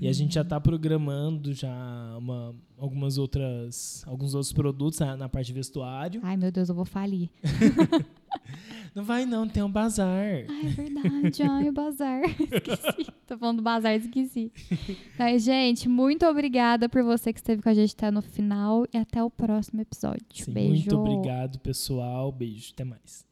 [0.01, 0.15] E a Uhum.
[0.15, 4.05] gente já tá programando já uma, algumas outras.
[4.07, 6.21] alguns outros produtos na, na parte de vestuário.
[6.23, 7.29] Ai, meu Deus, eu vou falir.
[8.95, 10.07] Não vai não, tem um bazar.
[10.07, 11.43] Ai, é verdade.
[11.43, 12.23] Ai, o bazar.
[12.29, 13.11] Esqueci.
[13.27, 14.53] Tô falando do bazar, esqueci.
[15.19, 18.85] Mas, gente, muito obrigada por você que esteve com a gente até no final.
[18.93, 20.27] E até o próximo episódio.
[20.35, 20.73] Sim, Beijo.
[20.73, 22.31] muito obrigado, pessoal.
[22.31, 23.25] Beijo, até mais.